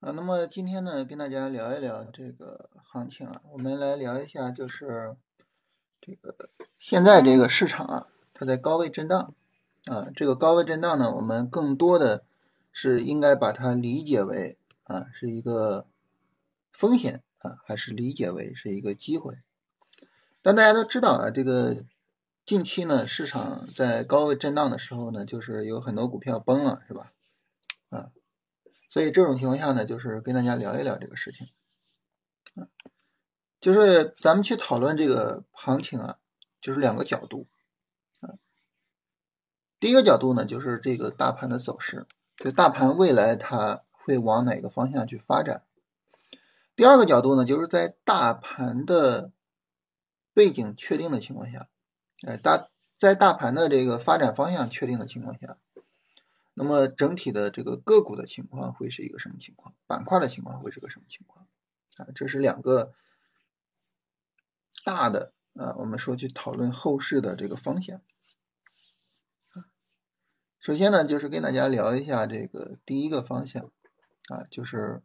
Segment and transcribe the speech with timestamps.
[0.00, 5.16] 啊，那么今天呢，跟大家聊一聊这个行情啊，我们来聊一下，就是
[6.02, 9.34] 这个现在这个市场啊，它在高位震荡
[9.86, 12.24] 啊，这个高位震荡呢，我们更多的
[12.70, 15.86] 是应该把它理解为啊是一个
[16.72, 19.38] 风险啊，还是理解为是一个机会？
[20.42, 21.84] 但大家都知道啊，这个
[22.44, 27.12] 近期呢，市场在高位震荡的时候呢，就是有很多股票崩了，是吧？
[28.96, 31.48] 所以这种情况下呢，就是跟大家聊一聊这个事情，
[33.60, 36.16] 就是咱们去讨论这个行情啊，
[36.62, 37.46] 就是两个角度，
[38.20, 38.40] 啊，
[39.78, 42.06] 第一个角度呢，就是这个大盘的走势，
[42.38, 45.60] 就大盘未来它会往哪个方向去发展；
[46.74, 49.30] 第二个角度呢，就是在大盘的
[50.32, 51.68] 背景确定的情况下，
[52.26, 55.58] 哎，大在大盘的这个发展方向确定的情况下。
[56.58, 59.74] 那么整体的这个个股的情况会是一个什么情况？
[59.86, 61.46] 板块的情况会是个什么情况？
[61.98, 62.94] 啊，这是两个
[64.82, 68.00] 大的啊，我们说去讨论后市的这个方向。
[70.58, 73.70] 首先呢，就是跟大家聊一下这个第一个方向
[74.30, 75.02] 啊，就是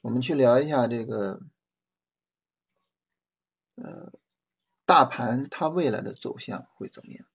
[0.00, 1.42] 我们去聊一下这个
[3.74, 4.14] 呃
[4.86, 7.26] 大盘它未来的走向会怎么样。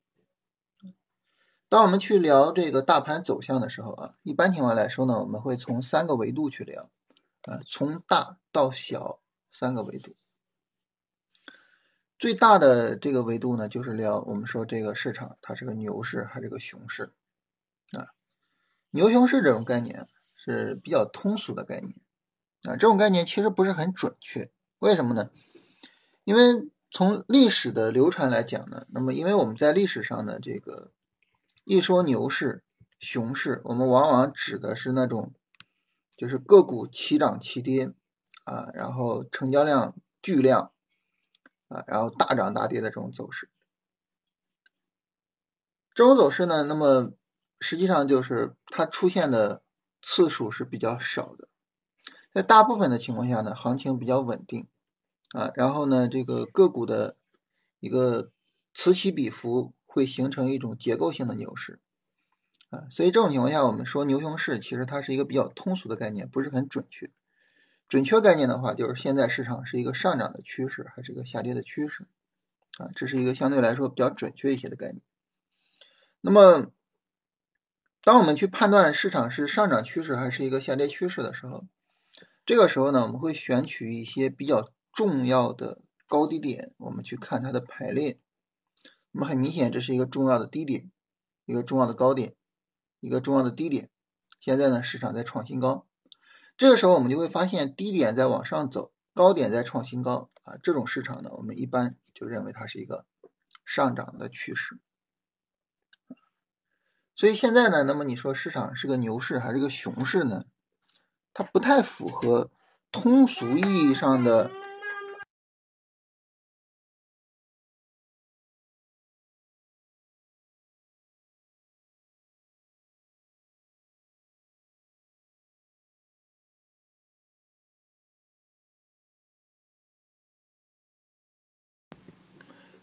[1.69, 6.89] 当我们去聊这个大盘走向的时候啊，一般情况来说呢，我们会从三个维度去聊，
[7.43, 10.15] 啊，从大到小三个维度。
[12.17, 17.13] 最大的这个维度呢，就是聊我们说这个市场它是个牛市还是个熊市，
[17.91, 18.07] 啊，
[18.89, 21.93] 牛熊市这种概念是比较通俗的概念，
[22.63, 25.29] 啊，这种概念其实不是很准确，为什么呢？
[26.23, 30.91] 因为从历史的流传来讲呢，那么因为我们在历史上的这个。
[31.69, 32.63] 一说牛市、
[32.99, 35.35] 熊市，我们往往指的是那种，
[36.17, 37.93] 就是个股齐涨齐跌
[38.43, 40.71] 啊，然后成交量巨量
[41.67, 43.51] 啊，然后大涨大跌的这种走势。
[45.93, 47.11] 这种走势呢，那么
[47.59, 49.61] 实际上就是它出现的
[50.01, 51.49] 次数是比较少的，
[52.33, 54.67] 在大部分的情况下呢，行情比较稳定
[55.35, 57.15] 啊，然后呢，这个个股的
[57.79, 58.31] 一个
[58.73, 59.71] 此起彼伏。
[59.91, 61.79] 会形成一种结构性的牛市，
[62.69, 67.09] 啊，所以这种情况下，我们说牛熊市其实它是一个比较通俗的概念，不是很准确。
[67.87, 72.05] 准确概念的话，就是现在市场是一个上涨的趋势还是一个下跌的趋势，
[72.77, 75.01] 啊，这是一个相对来说比较准确一些的概念。
[76.21, 76.71] 那么，
[78.03, 81.65] 当我们去判断市场是上涨趋势还是一个下跌趋势的时候，
[82.45, 88.19] 这个时候呢，我们会选取一些比较重要的高低点，我们去看它的排列。
[89.11, 90.91] 那么很明显，这是一个重要的低点，
[91.45, 92.35] 一个重要的高点，
[92.99, 93.89] 一个重要的低点。
[94.39, 95.87] 现在呢，市场在创新高，
[96.55, 100.57] 这个时候我们就会发现低点在往上走，高点在创新高啊。
[100.61, 103.05] 这种市场呢，我们一般就认为它是一个
[103.65, 104.79] 上涨的趋势。
[107.15, 110.45] 所以现在呢，那么你说市场是个牛市还是个熊市呢？
[111.33, 112.51] 它不太符合
[112.91, 114.51] 通俗意义上的。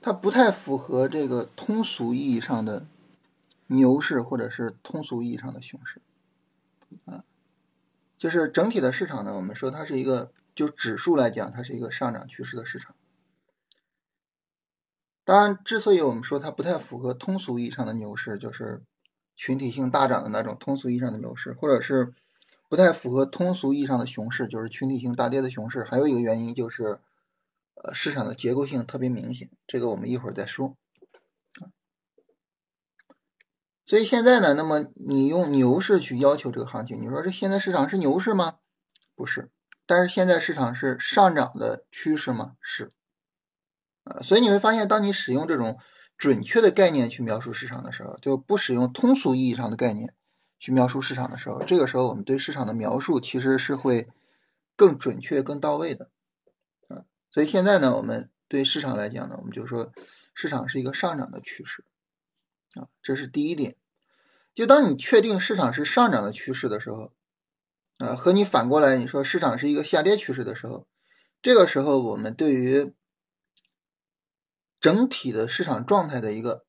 [0.07, 2.87] 它不太符合这个通俗意义上的
[3.67, 6.01] 牛市，或者是通俗意义上的熊市，
[7.07, 7.25] 啊，
[8.17, 12.95] 就是整体的市场呢，我们说它是一个，就指数来讲，它是一个上涨趋势的市场。
[15.25, 18.85] 当然，之所以我们说它不太符合通俗意义上的牛市，就是
[19.35, 22.15] 群体性大涨的那种通俗意义上的牛市，或者是
[22.69, 25.83] 不太符合通俗意义上的熊市，就是群体性大跌的熊市。
[25.83, 27.01] 还有一个原因就是。
[27.83, 30.77] 呃，市场的结构性特别明显，这个我们一会儿再说。
[33.87, 38.57] 所以现在呢，那么你用牛市去要求这个行情，你说这现在市场是牛市吗？
[39.15, 39.51] 不是，
[39.87, 42.57] 但是现在市场是上涨的趋势吗？
[42.61, 42.91] 是。
[44.03, 45.79] 啊，所以你会发现，当你使用这种
[46.19, 50.13] 准确的概念去描述市场的时候，就不使用通俗意义上的概念
[50.59, 54.09] 去描述市场的时候，这个时候我们对市场的描述其实是会
[54.75, 56.11] 更准确、更到位的。
[57.37, 59.93] 所以现在呢，我们对市场来讲呢，我们就说
[60.33, 61.85] 市场是一个上涨的趋势，
[62.73, 63.77] 啊，这是第一点。
[64.55, 67.13] 就当你确定市场是上涨的趋势的时候，
[67.99, 70.89] 啊，和你反过来你说市场是一个下跌趋势的时候，
[71.43, 72.95] 这个时候我们对于
[74.81, 76.65] 整体的市场状态的一个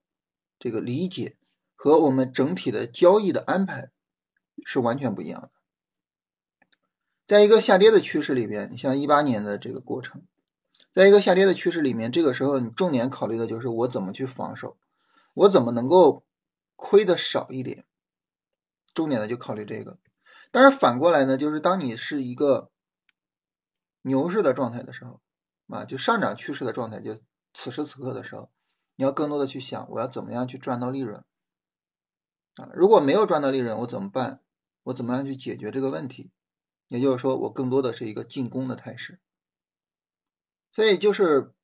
[0.60, 1.38] 这个理解
[1.75, 3.90] 和我们整体的交易的安排
[4.66, 5.52] 是完全不一样的。
[7.25, 10.27] 在一个下跌的趋势里边，你像一八年的这个过程，
[10.98, 14.80] 在一个下跌的趋势里面，这个时候你重点考虑的就是我怎么去防守，
[15.36, 16.26] 我怎么能够
[16.76, 17.86] 亏的少一点，
[18.96, 20.00] 重点的就考虑这个。
[20.50, 22.72] 但是反过来呢，就是当你是一个
[24.02, 25.22] 牛市的状态的时候，
[25.68, 27.22] 啊，就上涨趋势的状态，就
[27.54, 28.50] 此时此刻的时候，
[28.96, 31.24] 你要更多的去想，我要怎么样去赚到利润，
[32.56, 34.42] 啊，如果没有赚到利润，我怎么办？
[34.86, 36.32] 我怎么样去解决这个问题？
[36.88, 39.20] 也就是说，我更多的是一个进攻的态势。
[40.78, 41.56] 所以就是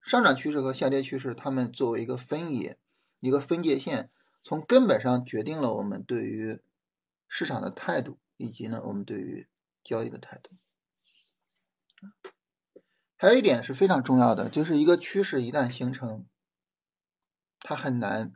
[0.00, 2.78] 上涨趋势和下跌趋势，它们作为一个分野、
[3.18, 4.12] 一个分界线，
[4.44, 6.60] 从根本上决定了我们对于
[7.26, 8.20] 市场的态度。
[8.36, 9.48] 以及呢，我们对于
[9.82, 10.52] 交易的态度，
[13.16, 16.26] 还有一点是非常重要的，就是一个趋势一旦形成，
[17.58, 18.32] 它很难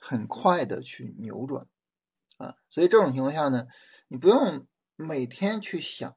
[0.00, 1.66] 很快的去扭转
[2.38, 2.56] 啊。
[2.70, 3.66] 所以这种情况下呢，
[4.06, 6.16] 你不用每天去想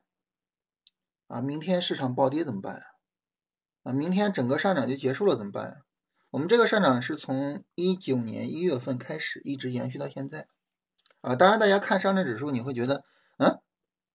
[1.28, 2.95] 啊，明天市场暴跌怎么办啊？
[3.86, 5.78] 啊，明天整个上涨就结束了怎么办呀？
[6.32, 10.48] 我们这个上涨是从一九年一月份开始，一直延续到现在
[11.22, 11.36] 啊。
[11.36, 13.06] 当然，大家看上证指数，你会觉得。
[13.38, 13.62] 嗯，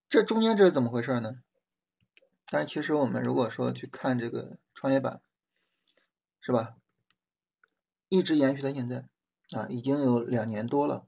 [0.08, 1.37] 这中间这是怎么回事呢？
[2.46, 5.20] 但其实我们如果说去看这个创业板，
[6.40, 6.75] 是吧？
[8.08, 9.05] 一直延续到现在
[9.56, 11.06] 啊，已经有两年多了。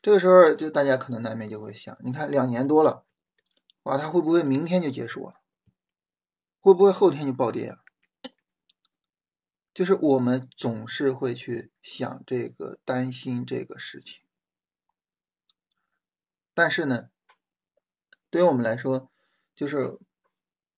[0.00, 3.04] 这个时候就大家可能难免就会想，你看两年多了，
[3.82, 5.34] 哇，它会不会明天就结束啊？
[6.66, 7.78] 会不会后天就暴跌啊？
[9.72, 14.18] 就是我们总是会去想这个，担心这个事情。
[16.52, 17.10] 但是呢，
[18.30, 19.12] 对于我们来说，
[19.54, 19.96] 就是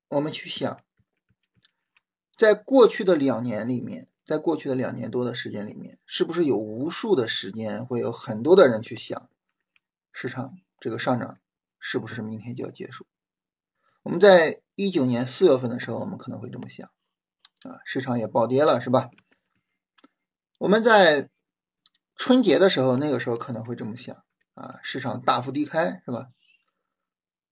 [0.09, 0.85] 我们去想，
[2.37, 9.31] 在过去的两年里面，在过去的两年多的时间里面，是不是有无数的时间会有很多的人去想，
[10.13, 11.41] 市场这个上涨
[11.81, 13.07] 是不是明天就要结束？
[14.09, 16.91] 我们在一九年四月份的时候，我们可能会这么想，
[17.65, 19.11] 啊，市场也暴跌了，是吧？
[20.57, 21.29] 我们在
[22.17, 24.17] 春节的时候，那个时候可能会这么想。
[24.55, 26.29] 啊，市场大幅低开是吧？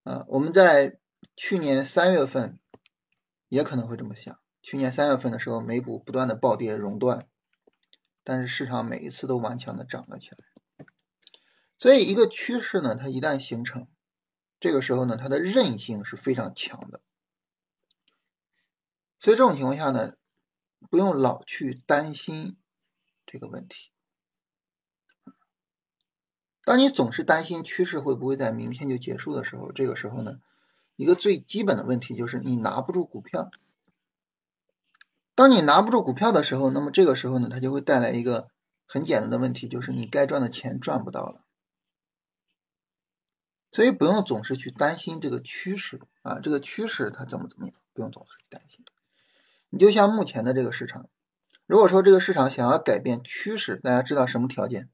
[0.01, 0.97] 啊，我们在
[1.35, 2.57] 去年三月份
[3.49, 4.35] 也可能会这么想。
[4.63, 7.27] 去年三月份的时候，美股不断的暴跌熔断，
[8.23, 10.37] 但是市场每一次都顽强的涨了起来。
[11.77, 13.87] 所以一个趋势呢，它一旦形成，
[14.59, 17.01] 这个时候呢，它的韧性是非常强的。
[19.19, 20.13] 所以这种情况下呢，
[20.89, 22.57] 不用老去担心
[23.25, 23.91] 这个问题。
[26.63, 30.39] 当你总是担心趋势会不会在明天就结束的时候，这个时候呢，
[30.95, 33.49] 一个最基本的问题就是你拿不住股票。
[35.33, 38.49] 当你拿不住股票的时候，那么这个时候呢，它就会带来一个
[38.85, 41.46] 很简单的问题，就是你该赚的钱赚不到了。
[43.71, 48.83] 所以不用总是去担心这个趋势啊，这个趋势它怎么怎么样，不用总是去担心。
[49.69, 51.09] 你就像目前的这个市场，
[51.65, 54.89] 如果说这个市场想要改变趋势，大家知道什么条件？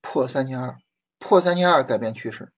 [0.00, 0.78] 破三千二，
[1.18, 2.52] 破三千二改变趋势。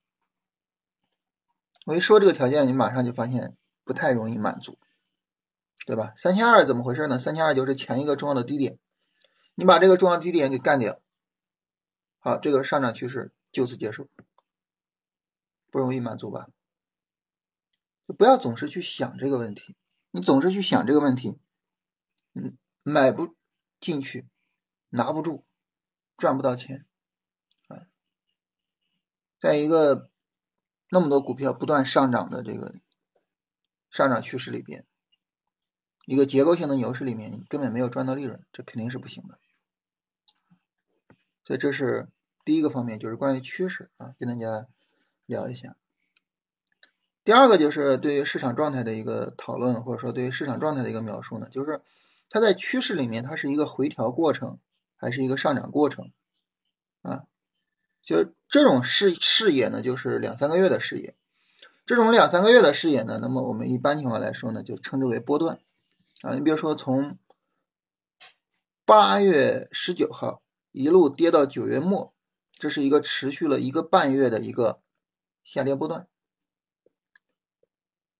[1.87, 4.79] 我一说这个条件，你马上就发现不太容易满足，
[5.85, 6.15] 对吧？
[6.17, 7.19] 三千二怎么回事呢？
[7.19, 8.79] 三千二就是前一个重要的低点，
[9.55, 11.01] 你把这个重要低点给干掉，
[12.19, 14.09] 好，这个上涨趋势就此结束，
[15.75, 16.51] 不容易满足吧？
[18.17, 19.75] 不要总是去想这个问题，
[20.13, 21.41] 你总是去想这个问题，
[22.35, 23.35] 嗯，买不
[23.81, 24.29] 进去，
[24.91, 25.45] 拿不住，
[26.17, 26.87] 赚不到钱。
[27.67, 27.89] 啊
[29.41, 30.13] 在一个
[30.91, 32.77] 那么多股票不断上涨的这个
[33.91, 34.87] 上涨趋势里边，
[36.07, 39.41] 一个结构性的牛市里面，你根本没有赚到利润，这肯定是不行的。
[41.45, 42.09] 所以这是
[42.45, 44.69] 第一个方面，就是关于趋势啊，跟大家
[45.27, 45.77] 聊一下。
[47.25, 51.81] 第二个就是对于市场状态的一个讨论，或者说对于市场状态的一个描述呢，就是
[52.29, 54.59] 它在趋势里面，它是一个回调过程，
[54.97, 56.13] 还是一个上涨过程
[57.03, 57.25] 啊？
[58.03, 61.15] 就这种视视野呢，就是两三个月的视野。
[61.87, 65.59] 这种两三个月的视野呢，那么我们一般情况来说呢，就称之为波段
[66.21, 66.35] 啊。
[66.35, 67.19] 你比如说，从
[68.85, 72.13] 八月十九号一路跌到九月末，
[72.53, 74.83] 这是一个持续了一个半月的一个
[75.45, 76.09] 下跌波段。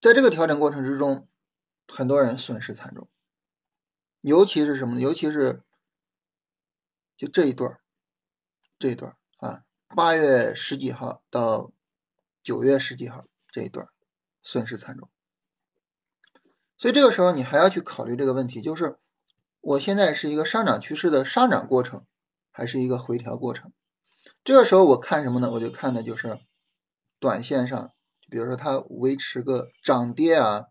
[0.01, 1.27] 在这个调整过程之中，
[1.89, 3.09] 很多人损失惨重，
[4.21, 5.01] 尤其是什么呢？
[5.01, 5.65] 尤其是
[7.17, 7.81] 就这一段
[8.79, 9.65] 这一段啊。
[9.97, 11.73] 八月十几号到
[12.43, 13.89] 九月十几号这一段
[14.43, 15.09] 损失惨重，
[16.77, 18.99] 所以这个时候你还要去考虑这个问题，就是
[19.61, 22.05] 我现在是一个上涨趋势的上涨过程，
[22.51, 23.73] 还是一个回调过程？
[24.43, 25.51] 这个时候我看什么呢？
[25.53, 26.41] 我就看的就是
[27.25, 27.91] 短线上
[28.29, 30.67] 比如说它维持个涨跌啊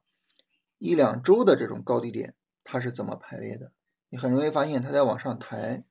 [0.77, 3.72] 一两周的这种高低点，它是怎么排列的？
[4.10, 5.83] 你很容易发现它在往上抬，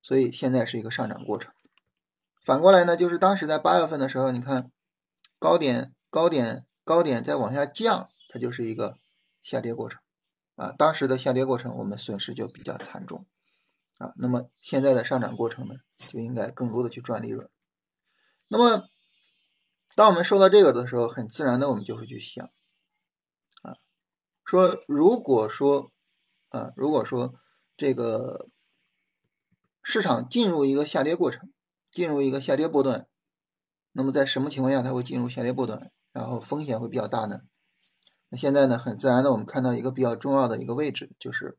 [0.00, 1.52] 所以现在是一个上涨过程。
[2.42, 4.72] 反过来呢，就是当时在八月份的时候，你看
[5.38, 8.96] 高点、高点、高点在往下降，它就是一个
[9.42, 10.00] 下跌过程
[10.56, 10.72] 啊。
[10.72, 13.26] 当时的下跌过程，我们损失就比较惨重
[13.98, 14.14] 啊。
[14.16, 15.74] 那么现在的上涨过程呢，
[16.08, 17.50] 就应该更多的去赚利润。
[18.46, 18.88] 那么
[19.98, 22.48] 当我们说到这个的时候，很自然的我们就会去想
[23.62, 23.74] 啊，
[24.44, 25.90] 说如果说
[26.50, 27.34] 啊，如果说
[27.76, 28.48] 这个
[29.82, 31.50] 市场进入一个下跌过程。
[31.90, 33.08] 进入一个下跌波段，
[33.92, 37.40] 那么在什么情况下它会进入下跌波段，然后风险会比较大呢？
[38.28, 41.56] 那现在呢，很自然的我们看到一个比较重要的一个位置，就是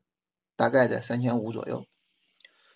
[0.54, 1.84] 大概在三千五左右。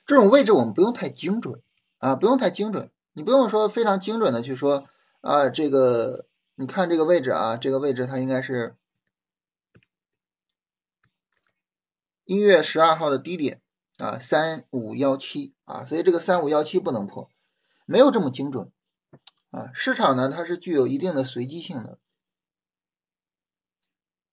[0.04, 1.62] 这种位置我们不用太精准
[1.98, 4.86] 啊，不用太精准，你不用说非常精准的去说
[5.24, 6.26] 啊，这个
[6.56, 8.76] 你看这个位置啊，这个位置它应该是
[12.26, 13.62] 一月十二号的低点
[13.96, 17.30] 啊，三五幺七啊，所以这个三五幺七不能破。
[17.86, 18.70] 没有这么精准
[19.50, 21.98] 啊，市场呢它是具有一定的随机性的，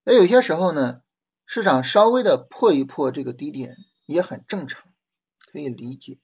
[0.04, 1.04] 那有些时候呢，
[1.46, 4.84] 市场稍微的破一破这个低点也很正常，
[5.40, 6.20] 可以理解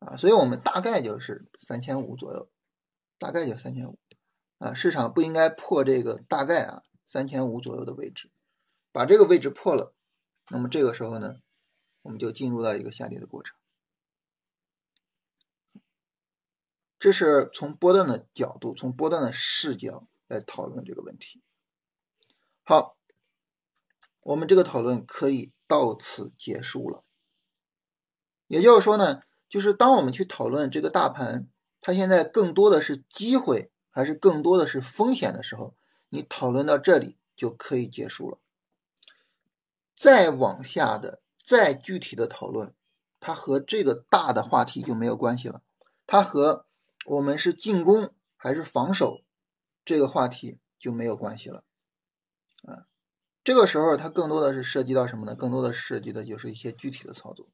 [0.00, 2.50] 啊，所以我们大概就是三千五左右，
[3.18, 3.98] 大概就三千五
[4.58, 8.30] 啊，市场不应该破这个大概啊三千五左右的位置，
[8.92, 9.94] 把这个位置破了，
[10.50, 11.36] 那么这个时候呢，
[12.02, 13.56] 我们就进入到一个下跌的过程。
[16.98, 21.42] 这是从波段的角度，从波段的视角来讨论这个问题。
[22.62, 22.96] 好，
[24.20, 27.04] 我们这个讨论可以到此结束了。
[28.46, 31.46] 也就是说呢，就是当我们去讨论这个大盘，
[31.86, 35.76] 它现在更多的是机会还是更多的是风险的时候，
[36.08, 38.38] 你讨论到这里就可以结束了。
[39.94, 42.74] 再往下的、再具体的讨论，
[43.20, 45.62] 它和这个大的话题就没有关系了，
[46.08, 46.66] 它和。
[47.04, 49.22] 我们是进攻还是防守，
[49.84, 51.62] 这个话题就没有关系了，
[52.64, 52.88] 啊，
[53.44, 55.36] 这个时候它更多的是涉及到什么呢？
[55.36, 57.48] 更多的涉及的就是一些具体的操作，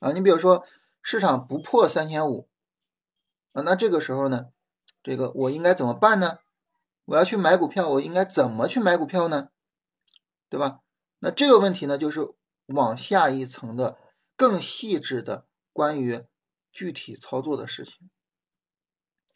[0.00, 0.64] 啊，你比如说
[1.02, 2.48] 市场不破三千五，
[3.62, 4.46] 那这个时候呢，
[5.02, 6.38] 这个我应该怎么办呢？
[7.06, 9.48] 我要去买股票，我应该怎么去买股票呢？
[10.48, 10.80] 对吧？
[11.20, 12.34] 那这个问题呢，就是
[12.66, 13.98] 往下一层的
[14.36, 16.24] 更细致的关于
[16.70, 18.10] 具体操作的事情。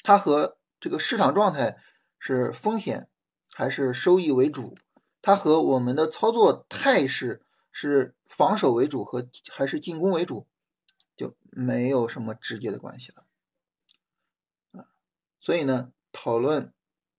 [0.02, 1.78] 它和这个市场状态
[2.18, 3.08] 是风险
[3.52, 4.76] 还是收益为主？
[5.20, 10.46] 它和我们的操作态势是防守为主和还是进攻为主，
[11.16, 13.24] 就没有什么直接的关系了。
[15.42, 16.72] 所以呢，讨论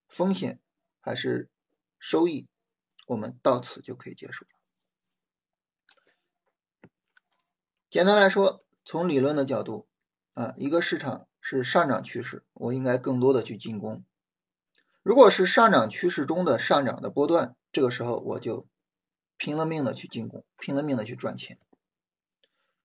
[0.07, 0.59] 风险
[0.99, 1.51] 还是
[1.99, 2.47] 收益，
[3.05, 4.51] 我们到此就可以结束了。
[7.91, 9.87] 简单来说，从理论的角度
[10.33, 11.27] 啊，一个市场。
[11.45, 14.05] 是上涨趋势，我应该更多的去进攻。
[15.01, 18.65] 如果是上涨趋势中的上涨的波段，这个时候我就
[19.35, 21.59] 拼了命的去进攻，拼了命的去赚钱。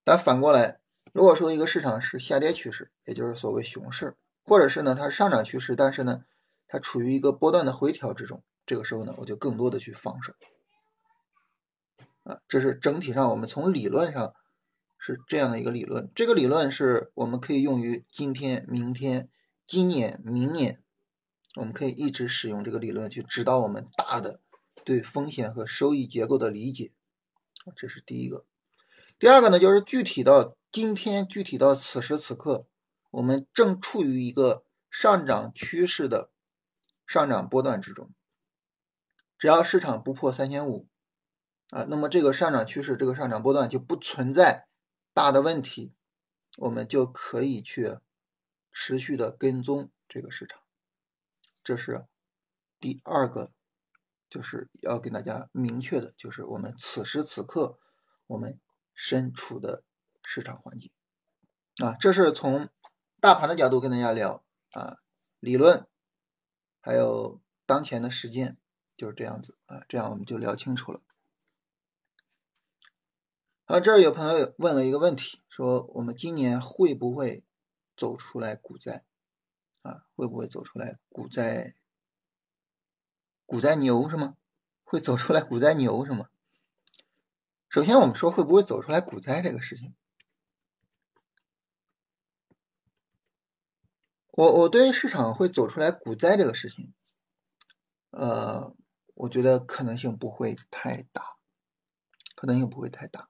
[0.03, 0.81] 但反过来，
[1.13, 4.17] 如果说一个市场是下跌趋势，也就是所谓熊市，
[4.49, 6.25] 或者是呢它是上涨趋势，但是呢
[6.67, 10.33] 它处于一个波段的回调之中，这个时候呢我就更多的去防守。
[12.25, 14.35] 啊，这是整体上我们从理论上。
[15.01, 19.31] 是这样的一个理论，这个理论是我们可以用于今天、明天、
[19.65, 20.83] 今年、明年，
[21.55, 24.41] 我们可以一直使用这个理论去指导我们大的
[24.85, 26.91] 对风险和收益结构的理解。
[27.77, 28.45] 这是第一个。
[29.21, 32.67] 第二个呢，就是具体到今天，具体到此时此刻，
[33.11, 36.31] 我们正处于一个上涨趋势的
[37.07, 38.11] 上涨波段之中。
[39.39, 40.89] 只要市场不破三千五
[41.71, 44.67] 啊，那么这个上涨趋势，这个上涨波段就不存在。
[45.15, 45.93] 大的问题，
[46.59, 47.99] 我们就可以去
[48.71, 50.63] 持续的跟踪这个市场，
[51.65, 52.07] 这是
[52.79, 53.53] 第二个，
[54.31, 57.81] 就是要跟大家明确的，就是我们此时此刻
[58.29, 58.61] 我们
[58.95, 59.83] 身处的
[60.23, 60.93] 市场环境
[61.85, 62.69] 啊，这是从
[63.21, 64.99] 大盘的角度跟大家聊啊，
[65.41, 65.89] 理论
[66.81, 68.57] 还有当前的实践
[68.97, 71.01] 就是这样子啊，这样我们就聊清楚了。
[73.65, 77.45] 啊，这儿有朋友问了一个问题，说我们今年会不会
[77.97, 79.05] 走出来股灾？
[79.83, 81.75] 啊，会不会走出来股灾？
[83.45, 84.37] 股灾牛是吗？
[84.85, 86.29] 会走出来股灾牛是吗？
[87.69, 89.95] 首先，我们说会不会走出来股灾这个事情，
[94.39, 96.95] 我我对市场会走出来股灾这个事情，
[98.11, 98.73] 呃，
[99.15, 101.39] 我觉得可能性不会太大，
[102.37, 103.29] 可能性不会太大，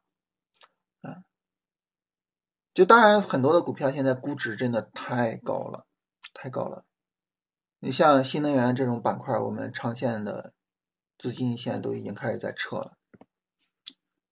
[1.00, 1.24] 啊，
[2.74, 5.86] 就当然很多的股票现在估值真的太高了，
[6.34, 6.84] 太高了。
[7.78, 10.52] 你像新能源这种板块，我们长线的
[11.16, 12.98] 资金现在都已经开始在撤了，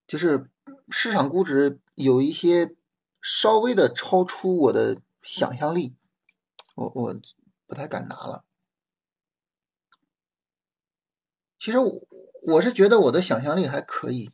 [0.06, 0.50] 就是
[0.90, 2.76] 市场估值有一些
[3.22, 5.96] 稍微的超出我的想象力，
[6.76, 7.14] 我我
[7.66, 8.44] 不太敢拿了。
[11.58, 12.06] 其实我
[12.46, 14.30] 我是觉得我的想象力还可以，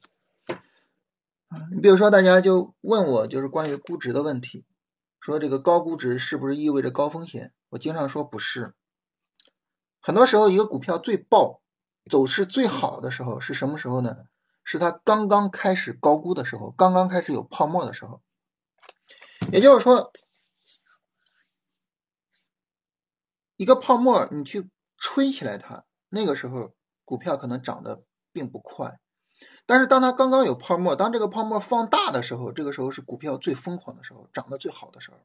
[1.75, 4.67] 你比如说大家就问我就是关于估值的问题，
[5.19, 7.55] 说这个高估值是不是意味着高风险？
[7.71, 8.75] 我经常说不是，
[9.99, 11.63] 很多时候一个股票最爆、
[12.11, 14.27] 走势最好的时候是什么时候呢？
[14.65, 18.21] 是它刚刚开始高估的时候，刚刚开始有泡沫的时候，
[19.51, 20.13] 也就是说，
[23.57, 26.75] 一个泡沫你去吹起来它，那个时候。
[27.05, 29.01] 股票可能涨得并不快，
[29.67, 35.19] 但是当它刚刚有泡沫，当这个泡沫放大的时候，这个时候是股票最疯狂的时候，涨得最好的时候。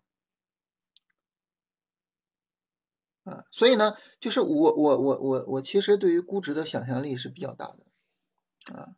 [3.31, 8.95] 啊，所以呢，就是我我我我我其实对于估值的想象力是比较大的，啊，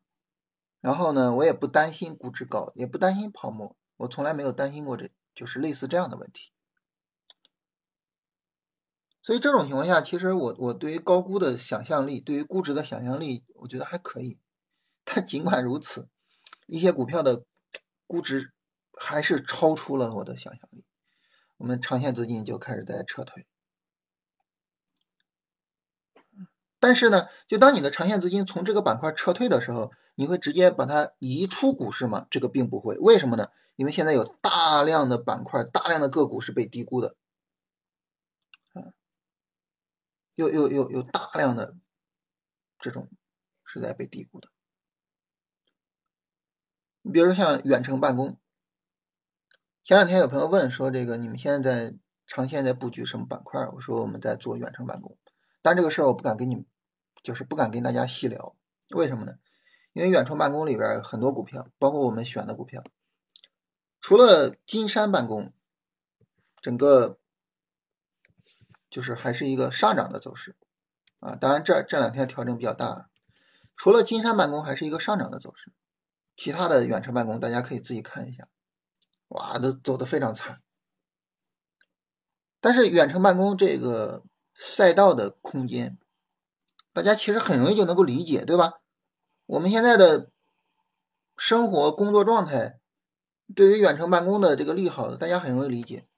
[0.80, 6.54] 然后呢，我也不担心估值高，也不担心泡沫，我从来没有担心过这就是类似这样的问题。
[9.30, 14.40] 所以这种情况下，其实我我对于高估的想象力，对于估值的想象力，我觉得还可以。
[15.06, 16.10] 但尽管如此，
[16.66, 17.44] 一些股票的
[18.08, 18.52] 估值
[18.94, 20.84] 还是超出了我的想象力，
[21.58, 23.46] 我们长线资金就开始在撤退。
[26.80, 32.26] 但是呢，就当你的长线资金从这个板块撤退的时候，你会直接把它移出股市吗？
[32.32, 32.98] 这个并不会。
[32.98, 33.50] 为什么呢？
[33.76, 37.16] 因为现在有大量的板块、大量的个股是被低估的。
[40.40, 41.76] 有有有有大量的
[42.80, 43.10] 这种
[43.66, 44.48] 是在被低估的，
[47.02, 48.40] 你比如说像远程办公，
[49.84, 53.68] 前两天有朋友问说，这个你们现在在长线在布局什么板块？
[53.74, 55.18] 我说我们在做远程办公，
[55.62, 56.66] 但这个事儿我不敢跟你，
[57.22, 58.56] 就是不敢跟大家细聊，
[58.92, 59.34] 为什么呢？
[59.92, 62.82] 因为远程办公里边很多股票，包括我们选的股票，
[64.00, 65.52] 除了金山办公，
[66.62, 67.19] 整个。
[68.90, 70.56] 就是还是一个上涨的走势
[71.20, 73.10] 啊，当然这这两天调整比较大，
[73.76, 75.72] 除了金山办公还是一个上涨的走势，
[76.36, 78.48] 其他的远程办公大家可以自己看一下，
[79.28, 80.62] 哇，都走的非常惨。
[82.60, 84.24] 但是远程办公这个
[84.58, 85.98] 赛道的空间，
[86.92, 88.82] 大家其实很容易就能够理解，对吧？
[89.46, 90.30] 我们现在的
[91.38, 92.82] 生活工作状态，
[93.56, 96.09] 对于远程办公的这个利好，大家很容易理解。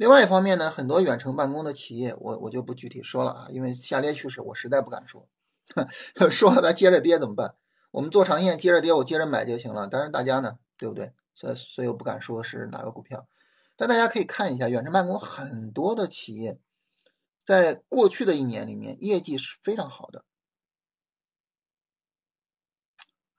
[0.00, 5.28] 另外一方面呢，很多远程办公的企业，我我就不具体说了啊，因为下跌趋势我实在不敢说，
[6.32, 7.54] 说了它接着跌怎么办？
[7.90, 9.86] 我们做长线接着跌，我接着买就行了。
[9.86, 11.12] 但是大家呢，对不对？
[11.34, 13.28] 所以所以我不敢说是哪个股票，
[13.76, 16.58] 但大家可以看一下远程办公很多的企业，
[17.44, 20.24] 在过去的一年里面业绩是非常好的，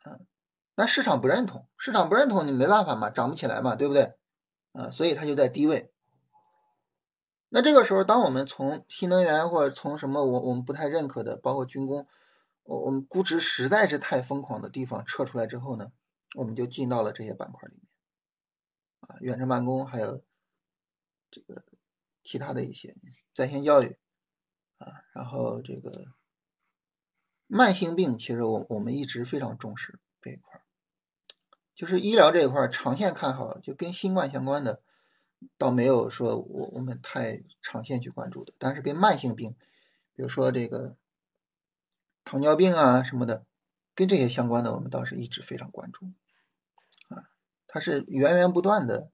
[0.06, 0.28] 嗯，
[0.76, 4.14] 那市场不认同，市场不认同你没办法嘛，涨不起来嘛，对不对？
[4.74, 5.91] 啊，所以它就在低位。
[7.54, 12.08] 那这个时候，当我们从新能源或者从什么我我们不太认可的，包括军工，
[12.64, 15.92] 我我们估值实在是太疯狂的地方撤出来之后呢，
[16.36, 17.84] 我们就进到了这些板块里面，
[19.02, 20.24] 啊，远程办公还有
[21.30, 21.66] 这个
[22.24, 22.96] 其他的一些
[23.36, 23.98] 在线教育，
[24.78, 26.06] 啊，然后这个
[27.48, 30.62] 慢性病，其实我我们一直非常重视这一块，
[31.76, 34.82] 就是医疗这一块长线看好，就跟新冠相关的。
[35.58, 39.56] 倒没有说我我们太长线去关注的，但是跟慢性病，
[40.14, 40.96] 比如说这个
[42.24, 43.46] 糖尿病啊什么的，
[43.96, 46.06] 跟这些相关的，我们倒是一直非常关注。
[47.10, 47.30] 啊，
[47.68, 49.12] 它是源源不断的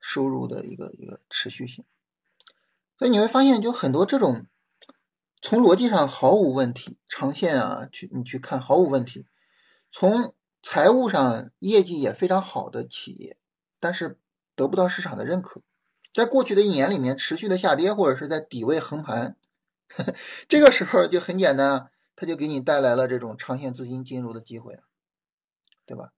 [0.00, 1.84] 收入的一个一个持续性，
[2.98, 4.46] 所以你会发现，就很多这种
[5.40, 9.26] 从逻辑上毫无问题，长线啊去你去看毫无问题，
[9.90, 13.38] 从财务上业绩也非常好的企业，
[13.80, 14.18] 但是。
[14.58, 15.62] 得不到市场的认可，
[16.12, 19.36] 在过去的一年里面持续的下跌，或者是在底位横盘，
[20.48, 24.80] 这个时候就很简单，它就给你带来了这种长线资金进入的机会，
[25.86, 26.12] 对吧？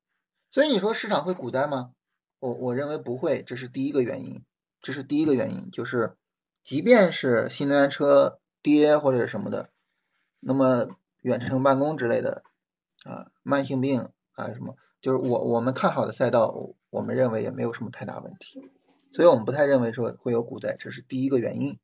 [0.50, 1.90] 所以你说市场会股灾吗？
[2.38, 4.42] 我我认为不会，这是第一个原因，
[4.81, 6.16] 这是第一个原因，就是
[6.64, 9.68] 即便是新能源车跌或者什么的，
[10.40, 10.88] 那么
[11.20, 12.42] 远程办公之类的
[13.05, 16.70] 啊，慢性病啊什么，就是我我们看好的赛道。
[16.90, 18.70] 我们认为也没有什么太大问题，
[19.12, 21.79] 所以我们不太认为说会有股灾，这是第一个原因。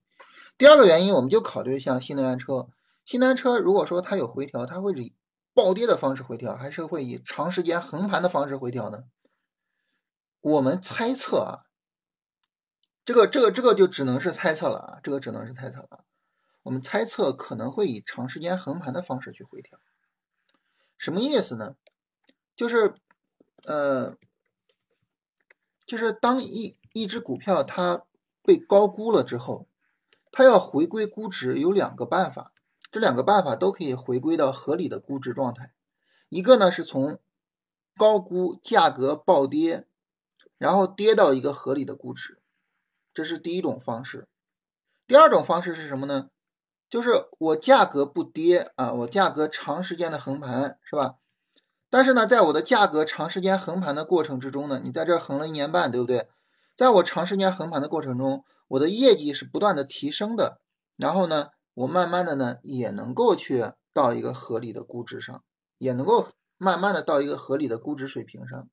[0.58, 2.68] 第二个原因，我们就考虑像新能源车，
[3.04, 5.14] 新能源车如果说它有回调，它会以
[5.54, 9.04] 暴跌的方式回调，还是会以长时间横盘的方式回调呢？
[10.40, 11.66] 我们猜测啊，
[13.04, 16.04] 这个这个这个就只能是猜测了啊，这个只能是猜测了。
[16.62, 19.78] 我们猜测可能会以长时间横盘的方式去回调，
[20.98, 21.76] 什么意思呢？
[22.56, 22.94] 就是
[23.64, 24.16] 呃，
[25.86, 28.02] 就是当一一只股票它
[28.42, 29.68] 被高估了之后，
[30.32, 32.52] 它要回归估值有两个办法。
[32.92, 35.72] 这两个办法都可以回归到合理的估值状态。
[36.28, 37.18] 一个呢是从
[37.96, 39.86] 高估价格暴跌，
[40.56, 42.40] 然后跌到一个合理的估值，
[43.12, 44.28] 这是第一种方式。
[45.06, 46.30] 第二种方式是什么呢？
[46.88, 51.16] 就是我价格不跌啊，我价格长时间的横盘是吧？
[51.88, 56.28] 但是呢，在我的价格长时间横盘的过程之中呢，你在这横了一年半，对不对？
[56.76, 60.60] 在我长时间横盘的过程中，我的业绩是不断的提升的，
[60.96, 61.48] 然后呢？
[61.76, 65.44] 我慢慢的呢，也能够去到一个合理的估值上，
[65.76, 68.70] 也能够慢慢的到一个合理的估值水平上，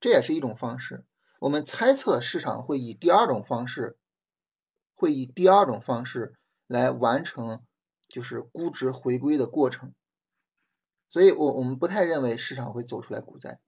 [0.00, 1.04] 这也是一种方式。
[1.38, 3.96] 我们猜测市场会以第二种方式，
[4.92, 6.34] 会以第二种方式
[6.66, 7.62] 来完成
[8.08, 9.94] 就是估值回归的过程。
[11.16, 13.58] 所以，我我们不太认为市场会走出来股灾，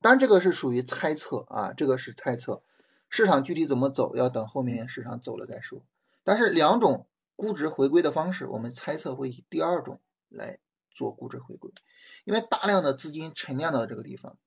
[0.00, 2.62] 当然这个是属于猜测啊，这个是猜测，
[3.10, 5.84] 市场具体怎么走要等后面市场走了再说。
[6.22, 7.06] 但是两种。
[7.36, 11.68] 估值回归的方式，我们猜测会以第二种来做估值回归，
[12.22, 14.38] 因为大量的资金沉淀到这个地方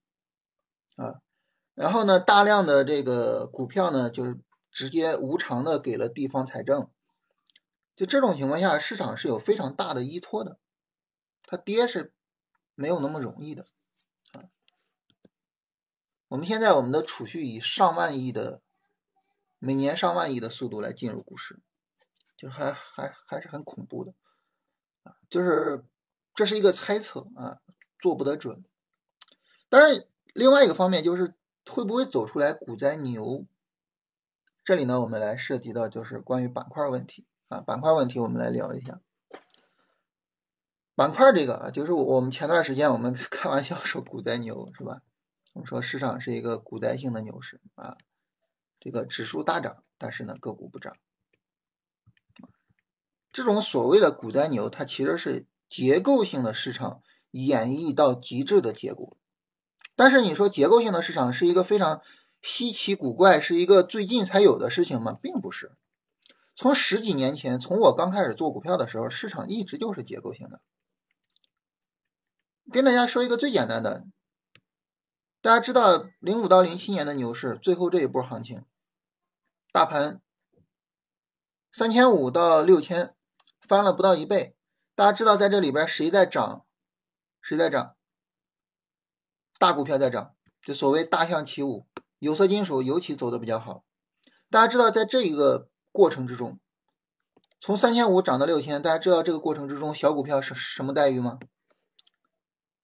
[0.96, 1.20] 啊，
[1.74, 4.38] 然后呢，大量的这个股票呢，就是
[4.70, 6.88] 直接无偿的给了地方财政，
[7.94, 10.58] 就这种情况下，市场是有非常大的依托的，
[11.42, 12.14] 它跌是
[12.78, 13.66] 没有那么容易的
[14.32, 14.48] 啊。
[16.28, 18.62] 我们现在我们的储蓄以上万亿的
[19.58, 21.60] 每年上万亿的速度来进入股市。
[22.36, 24.14] 就还还还是很恐怖的，
[25.02, 25.84] 啊，就是
[26.36, 27.58] 这是一个猜测啊，
[27.98, 28.64] 做不得准。
[29.68, 31.34] 但是另外一个方面就是
[31.66, 33.44] 会不会走出来股灾牛？
[34.62, 39.00] 这里呢，我们来涉及到就是关于板块问题啊，板块问题我们来聊一下。
[40.98, 45.00] 板块这个啊，就是我们前段时间我们 开玩笑说股灾牛是吧？
[45.52, 47.96] 我们说市场是一个股灾性的牛市啊，
[48.80, 50.96] 这个指数大涨，但是呢个股不涨。
[53.30, 59.16] 这种所谓的股灾牛，它其实是结构性的市场演绎到极致的结果。
[59.94, 62.02] 但是你说结构性的市场是一个非常
[62.42, 65.16] 稀奇古怪，是一个最近才有的事情吗？
[65.22, 65.70] 并不是。
[66.56, 70.60] 从十几年前，从我刚开始做股票的时候，市场一直就是结构性的。
[72.72, 74.04] 跟大家说一个最简单的，
[75.40, 78.64] 大家知道零五到零七年的牛市，最后这一波行情，
[79.72, 80.20] 大盘
[81.72, 83.14] 三千五到六千。
[83.60, 84.56] 翻了不到一倍，
[84.94, 86.64] 大家知道在这里边谁在涨，
[87.42, 87.96] 谁在涨？
[89.58, 91.86] 大股票在涨，就所谓大象起舞，
[92.18, 93.84] 有色金属尤其走的比较好。
[94.48, 96.58] 大家知道在这一个过程之中，
[97.60, 101.38] 从三千五涨到六千，大家知道这个过程之中小股票是什么待遇吗？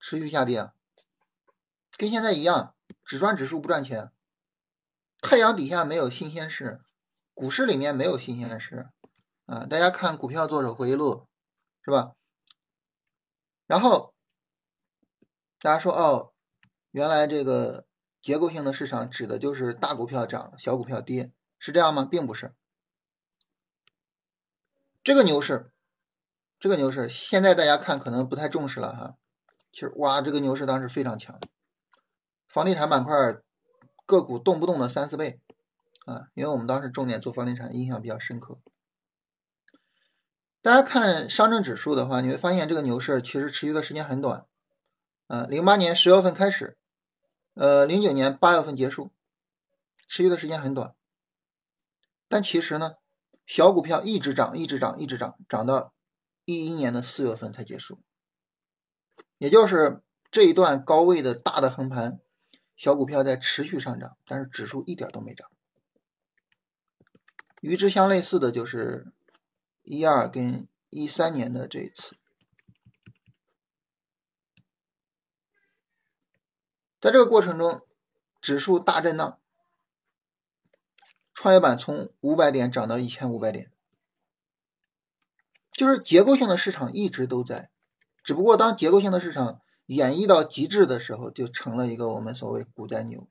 [0.07, 0.71] 持续下跌，
[1.97, 4.11] 跟现在一样，只赚指数不赚钱。
[5.19, 6.79] 太阳底下没有新鲜事，
[7.33, 8.91] 股市里面没有新鲜事。
[9.47, 11.27] 啊，大家看股票作者回忆录，
[11.83, 12.13] 是吧？
[13.65, 14.13] 然后
[15.57, 16.33] 大家说哦，
[16.91, 17.87] 原来这个
[18.21, 22.05] 结构性的市场指的就是大股票涨，小股票跌，是这样吗？
[22.05, 22.53] 并不是。
[25.03, 25.71] 这个牛市，
[26.59, 29.17] 这个牛市，现在大家看可能不太重视了哈。
[29.75, 31.37] 其实哇，这个牛市当时非常强，
[32.47, 33.13] 房地产板块
[34.05, 35.41] 个股动不动的三四倍
[36.05, 38.57] 啊，因为我们当时重点做房地产，印象比较深刻。
[40.61, 44.45] 大家看上证指数的话，你会发现这个牛市其实持续的时间很短，
[45.27, 46.77] 啊，零八年十月份开始，
[47.55, 49.11] 呃，零九年八月份结束，
[50.07, 50.95] 持续的时间很短。
[52.29, 52.93] 但其实呢，
[53.45, 55.93] 小股票一直涨，一直涨，一直涨，涨到
[56.45, 58.01] 一一年的四月份才结束，
[59.37, 62.19] 也就是这一段高位的大的横盘，
[62.75, 65.49] 小股票在持续上涨，但是指数一点都没涨。
[67.61, 69.11] 与之相类似的就是。
[69.87, 72.17] 一二跟一三年的这一次，
[76.99, 77.85] 在这个过程中，
[78.41, 79.39] 指数大震荡，
[81.35, 83.71] 创业板从五百点涨到一千五百点，
[85.71, 87.69] 就是结构性的市场一直都在，
[88.25, 93.29] 只不过当结构性的市场演绎到极致的时候，就成了一个我们所谓股灾牛。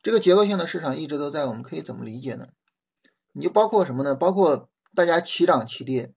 [0.00, 2.46] 这个结构性的市场一直都在，我们可以怎么理解呢？
[3.32, 4.14] 你就包括什么呢？
[4.14, 6.14] 包括大家齐涨齐跌。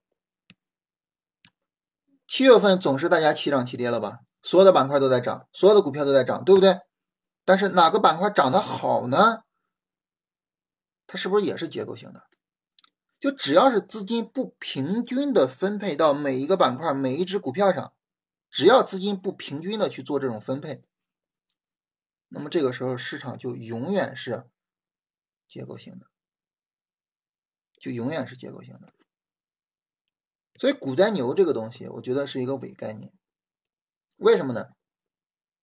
[2.28, 4.20] 七月份总是大家齐涨齐跌了吧？
[4.42, 6.78] 所有的板块都在涨，所有的股票都在涨，对不对？
[7.44, 9.42] 但是哪个板块涨得好呢？
[11.08, 12.22] 它是不是也是结构性的？
[13.20, 17.92] 就只要是资金不平均的分配到每一个板块、每一只股票上，
[18.50, 20.84] 只要资金不平均的去做这种分配，
[22.28, 24.48] 那么这个时候市场就永远是
[25.48, 26.06] 结构性的，
[27.80, 28.92] 就永远是结构性的。
[30.60, 33.12] 所以股灾牛这个东西，我觉得是一个伪概念。
[34.16, 34.70] 为什么呢？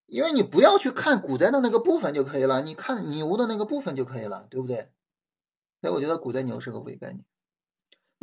[0.05, 4.91] 因为你不要去看股灾的那个部分就可以了，你看牛的那个部分就可以了，对不对？
[5.81, 7.25] 所以我觉得股灾牛是个伪概念。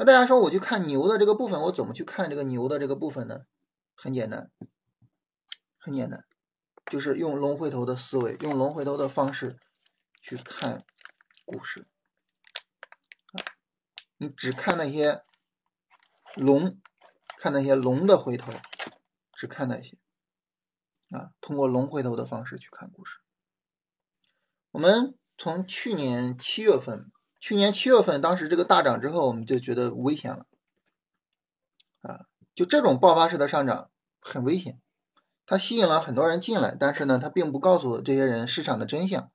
[0.02, 3.42] 那大家说，我去看牛的这个部分，我怎么去看这个牛的这个部分呢？
[3.94, 4.50] 很简单，
[5.78, 6.24] 很简单，
[6.90, 9.60] 就是用龙回头的思维，用龙回头的方式
[10.20, 10.84] 去看
[11.44, 11.86] 股市。
[14.16, 15.22] 你只看那些
[16.34, 16.80] 龙，
[17.38, 18.52] 看那些龙的回头，
[19.32, 19.96] 只看那些。
[21.10, 23.18] 啊，通过龙回头的方式去看股市。
[24.72, 27.12] 我们从去年七月份，
[27.42, 30.46] 去年七月份当时这个大涨之后，我们就觉得危险了。
[32.02, 34.80] 啊，就这种爆发式的上涨很危险，
[35.44, 39.28] 它吸引了很多人进来，但是呢，它并不告诉这些人市场的真相。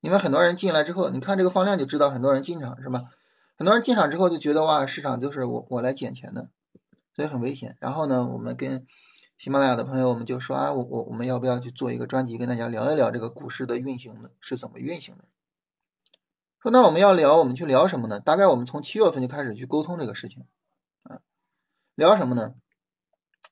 [0.00, 3.02] 因为很多人进来之后，你看这个放量就知道很多人进场是吧？
[3.56, 6.50] 很多人进场之后就觉得哇，市场就是我我来捡钱的，
[7.14, 7.76] 所以很危险。
[7.78, 8.84] 然后呢，我们跟
[9.38, 15.24] 喜马拉雅的朋友，我们就说啊，我我我们要不要去做一个专辑，跟大家聊一聊这个股市的运行的是怎么运行的？
[16.64, 18.20] 说那我们要聊，我们去聊什么呢？
[18.20, 20.46] 大概我们从七月份就开始去沟通这个事情，
[21.02, 21.20] 啊，
[21.94, 22.54] 聊什么呢？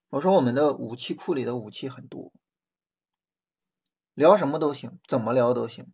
[0.08, 2.32] 我说我们的武器库里的武器很多，
[4.14, 5.92] 聊什么都行，怎么聊都行，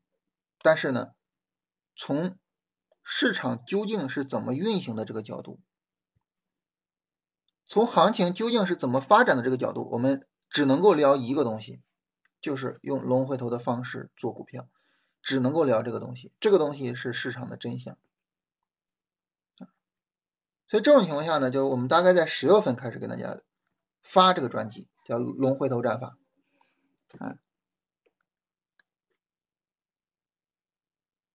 [0.63, 1.09] 但是呢，
[1.97, 2.39] 从
[3.03, 5.59] 市场究竟是怎么运行的这个角度。
[7.67, 11.83] 从行情究竟是怎么发展的这个角度，我们只能够聊一个东西，
[12.41, 14.69] 就是用龙回头的方式做股票，
[15.29, 16.33] 只能够聊这个东西。
[16.41, 17.99] 这个东西是市场的真相。
[20.67, 23.41] 所以这种情况下呢，就是我们大概在十月份开始给大家
[24.03, 26.17] 发这个专辑，叫《龙回头战法》。
[27.25, 27.39] 啊，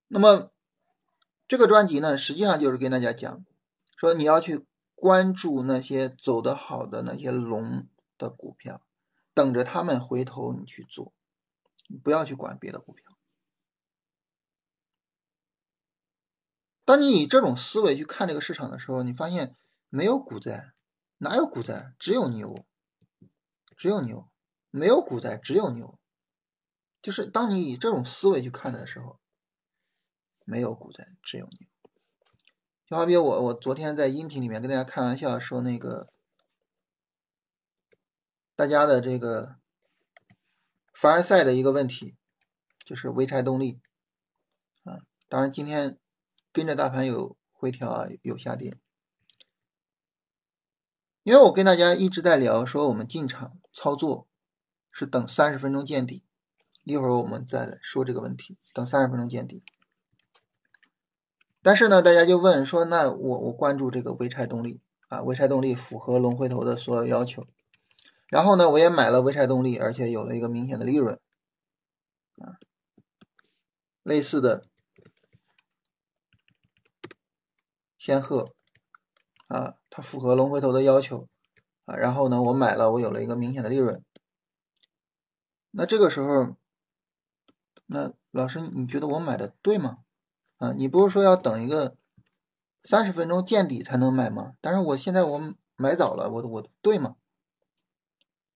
[0.07, 0.51] 那么
[1.47, 3.45] 这个专辑呢，实际上就是跟大家讲，
[3.95, 4.65] 说你要去。
[4.95, 8.81] 关注那些走得好的那些龙的股票，
[9.33, 11.11] 等着他们回头你去做，
[12.01, 13.12] 不要去管别的股票。
[16.85, 19.55] 当你以这种思维去看这个市场的时候，你发现
[19.89, 20.73] 没有股灾，
[21.17, 21.93] 哪有股灾？
[21.97, 22.65] 只有牛，
[23.77, 24.29] 只有牛，
[24.69, 25.97] 没有股灾，只有牛。
[27.01, 29.19] 就是当你以这种思维去看的时候，
[30.45, 31.67] 没有股灾，只有牛。
[32.85, 36.11] 就好比我，我昨天在音频里面跟大家开玩笑说，那个
[38.55, 39.55] 大家的这个
[40.93, 42.15] 凡尔赛的一个问题，
[42.83, 43.79] 就是潍柴动力
[44.83, 44.99] 啊。
[45.29, 45.97] 当然今天
[46.53, 48.77] 跟着大盘有回调啊，有下跌。
[51.23, 54.27] 因为我跟大家一直在聊，说我们进场操作
[54.91, 56.23] 是等三十分钟见底，
[56.83, 59.63] 一会儿我们再来说这个问题，等三十分钟见底。
[61.61, 67.47] 但是呢，大家就问说，那我我关注这个潍柴动力啊，潍柴动力符合龙回头的所有要求，
[68.27, 71.17] 然后呢，我也买了潍柴动力，而且有了一个明显的利润
[72.37, 72.59] 啊。
[74.03, 74.65] 类似的，
[78.03, 78.53] 仙鹤
[79.47, 81.29] 啊，它符合龙回头的要求
[81.85, 84.03] 啊，然后呢，我买了，我有了一个明显的利润。
[85.71, 86.57] 那这个时候，
[87.85, 89.99] 那老师，你觉得我买的对吗？
[90.57, 91.95] 啊，你不是说要等一个
[92.83, 94.55] 三十分钟见底才能买吗？
[94.59, 97.15] 但是我现在我买早了，我我对吗？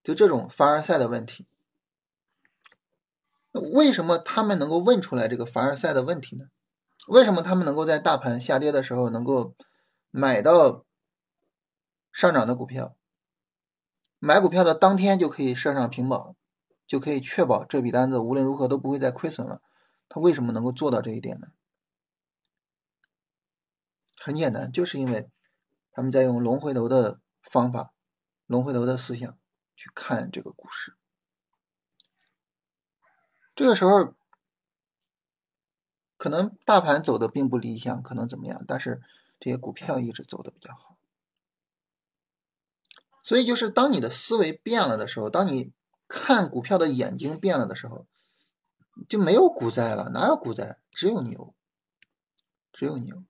[0.04, 1.48] 就这种凡尔赛的问题，
[3.54, 6.48] 为什么他们能够问出来这个凡尔赛的问题呢？
[7.08, 9.56] 为什么他们能够在大盘下跌的时候能够
[10.12, 10.86] 买到
[12.12, 12.96] 上涨的股票？
[14.20, 16.36] 买股票的当天就可以设上平保，
[16.86, 19.62] 就可以确保这笔单子无论如何都不会再亏损了。
[20.10, 21.48] 他为什么能够做到这一点呢？
[24.20, 25.30] 很简单，就是因为
[25.92, 27.94] 他们在用龙回头的方法、
[28.48, 29.38] 龙回头的思想
[29.76, 30.98] 去看这个股市。
[33.56, 34.16] 这个时候，
[36.18, 38.66] 可能大盘走的并不理想，可能怎么样？
[38.68, 39.02] 但是
[39.40, 40.98] 这些股票一直走的比较好。
[43.24, 45.72] 所以，就是当你的思维变了的时候，当你
[46.08, 48.06] 看股票的眼睛变了的时候，
[49.08, 50.10] 就没有股灾了。
[50.10, 50.78] 哪有股灾？
[50.92, 51.54] 只有牛，
[52.74, 53.24] 只有牛。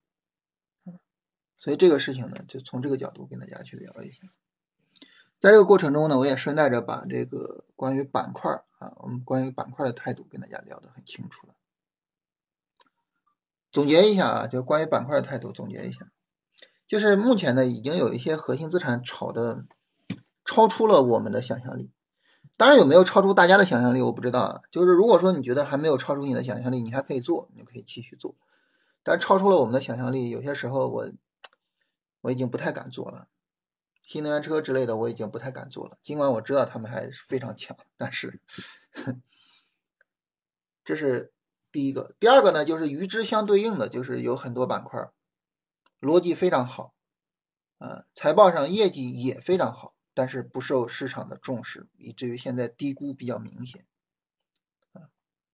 [1.57, 4.19] 所以这个事情呢，就从这个角度跟大家去聊一下。
[5.41, 11.55] 在这个过程中呢，我也顺带着把这个关于板块啊，我们关于板块的态度跟大家聊得很清楚了。
[13.77, 16.09] 总结一下啊，就关于板块的态度，总结一下，
[16.87, 19.65] 就是目前呢，已经有一些核心资产炒的
[20.43, 21.91] 超出了我们的想象力。
[22.57, 24.61] 当然，有没有超出大家的想象力，我不知道啊。
[24.71, 28.33] 就是如果说你觉得还没有超出你的想象力，你还可以做，你可以继续做。
[29.03, 31.11] 但超出了我们的想象力，有些时候我
[32.21, 33.27] 我已经不太敢做了。
[34.01, 35.99] 新能源车之类的，我已经不太敢做了。
[36.01, 38.41] 尽管我知道他们还是非常强，但是
[40.83, 41.31] 这是
[41.77, 42.15] 第一个。
[42.19, 45.11] 第二个呢，就是与之相对应的，就是有很多板块
[46.01, 46.95] 逻辑非常好，
[47.77, 53.85] 啊，财报上业绩也非常好，但是不受市场的重视，以至于现在低估比较明显。
[54.93, 55.11] 啊，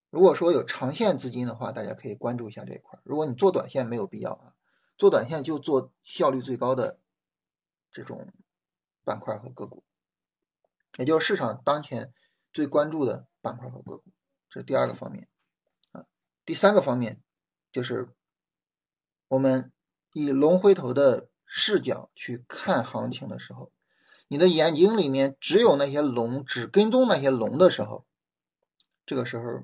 [0.10, 2.98] 如果说有长线资金的话，大家可以关注一下这一块。
[3.04, 4.56] 如果你做短线没有必要啊，
[4.98, 7.00] 做短线就做效率最高的
[7.92, 8.32] 这种。
[9.06, 9.84] 板块和个股，
[10.98, 12.14] 也就是市场当前
[12.54, 14.14] 最关注的板块和个股，
[14.50, 15.28] 这是第二个方面。
[16.46, 17.22] 第三个方面
[17.72, 18.10] 就是
[19.30, 19.72] 我们
[20.12, 23.72] 以龙回头的视角去看行情的时候，
[24.28, 28.06] 你的眼睛里面只有那些龙，只跟踪那些龙的时候，
[29.06, 29.64] 这个时候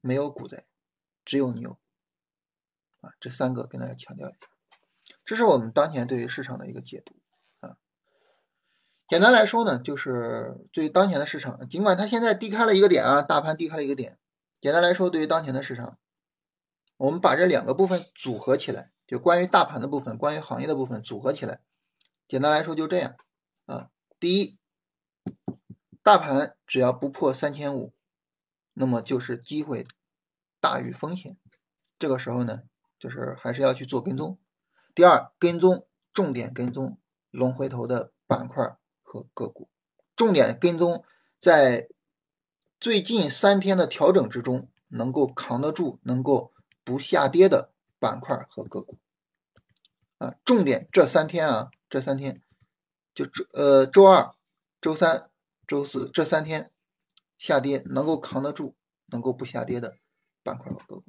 [0.00, 0.64] 没有股灾，
[1.24, 1.78] 只有牛
[3.00, 3.12] 啊。
[3.20, 4.38] 这三个跟大家强调一下，
[5.24, 7.14] 这是我们当前对于市场的一个解读
[7.60, 7.76] 啊。
[9.08, 14.18] 简单来说呢，就是对于当前的市场，尽管它现在低开了一个点啊，大盘低开了一个点。
[14.60, 15.98] 简单来说，对于当前的市场，
[16.96, 21.60] 我们把这两个部分组合起来，就关于大盘的部分，关于行业的部分组合起来。
[22.28, 23.16] 简单来说就这样
[23.66, 23.90] 啊。
[24.18, 24.58] 第一，
[26.02, 27.92] 大盘只要不破三千五，
[28.74, 29.86] 那么就是机会
[30.60, 31.36] 大于风险。
[31.98, 32.62] 这个时候呢，
[32.98, 34.38] 就是还是要去做跟踪。
[34.94, 36.98] 第二，跟踪重点跟踪
[37.30, 38.76] 龙回头的板块。
[39.08, 39.70] 和个股，
[40.16, 41.04] 重点跟踪
[41.40, 41.88] 在
[42.80, 46.52] 最近三天的调整之中，能够扛得住、能够
[46.86, 48.96] 不下跌的板块和个股
[50.18, 50.36] 啊。
[50.44, 52.40] 重点这三天啊，这三天
[53.12, 54.32] 就周呃周二、
[54.80, 55.28] 周三、
[55.66, 56.70] 周四这三天
[57.36, 59.96] 下跌能够扛得住、能够不下跌的
[60.44, 61.04] 板块和个股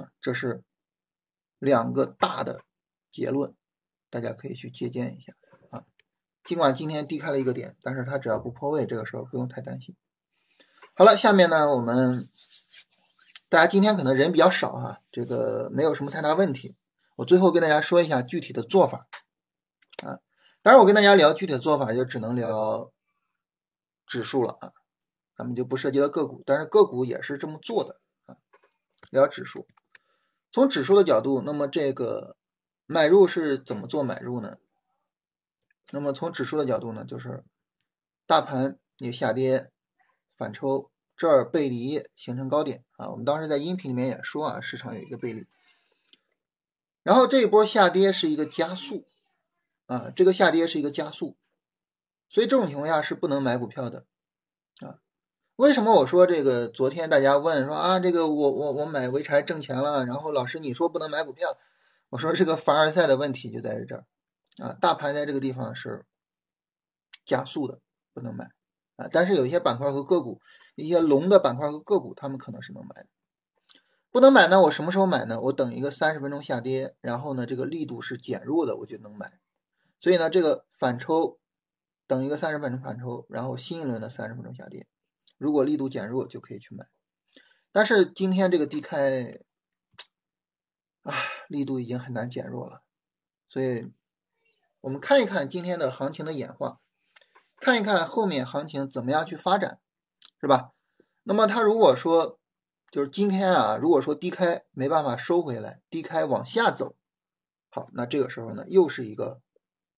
[0.00, 0.64] 啊，这是
[1.58, 2.62] 两个大的
[3.12, 3.54] 结论，
[4.08, 5.34] 大家可以去借鉴一下
[5.70, 5.84] 啊。
[6.44, 9.94] 尽管今天低开了一个点，但是它只要不破位，这个时候不用太担心。
[10.94, 12.26] 好了，下面呢，我们
[13.54, 16.74] 大家今天可能人比较少哈，这个没有什么太大问题。
[17.14, 19.06] 我最后跟大家说一下具体的做法
[20.02, 20.18] 啊。
[20.60, 22.90] 当然，我跟大家聊具体的做法，就只能聊
[24.08, 24.72] 指数了啊，
[25.36, 28.38] 咱们就不涉及到个股，但是个股也是这么做的啊。
[29.12, 29.68] 聊指数，
[30.50, 32.36] 从指数的角度，那么这个
[32.86, 34.56] 买入是怎么做买入呢？
[35.92, 37.44] 那么从指数的角度呢，就是
[38.26, 39.70] 大盘也下跌
[40.36, 43.10] 反抽，这儿背离形成高点啊。
[43.10, 45.46] 我们当时在音频里面也说啊，市场有一个背离，
[47.02, 49.06] 然后这一波下跌是一个加速
[49.86, 51.36] 啊，这个下跌是一个加速，
[52.28, 54.06] 所以这种情况下是不能买股票的
[54.80, 54.98] 啊。
[55.56, 56.66] 为什么我说这个？
[56.66, 61.56] 昨天大家问说啊，这个我我我买潍柴挣钱了，然后老师你说不能买股票，
[62.08, 64.04] 我说这个凡尔赛的问题就在这儿。
[64.62, 66.04] 啊，大盘在这个地方是
[67.24, 67.80] 加速的，
[68.12, 68.52] 不能买
[68.94, 69.08] 啊。
[69.10, 70.40] 但是有一些板块和个股，
[70.74, 73.06] 一些龙的板块和个股，他们可能是能买的。
[74.10, 75.40] 不能买呢，我什么时候买呢？
[75.40, 79.38] 我等一个三十分钟下跌，然后呢，这个力度是减弱的，我就能买。
[80.00, 81.38] 所以呢，这个反抽，
[82.06, 84.86] 等一个三十分钟反抽，然后新一轮的三十分钟下跌，
[85.38, 86.86] 如果力度减弱，就可以去买。
[87.72, 89.40] 但是今天这个低开，
[91.02, 91.14] 啊，
[91.48, 92.82] 力度已经很难减弱了，
[93.48, 93.90] 所以。
[94.84, 96.78] 我们看一看今天的行情的演化，
[97.56, 99.80] 看一看后面行情怎么样去发展，
[100.44, 100.72] 是吧？
[101.22, 102.38] 那么它如果说
[102.90, 106.96] 就是今天啊，如果说低开没办法收回来，低开往下走，
[107.70, 109.40] 好，那这个时候呢又是一个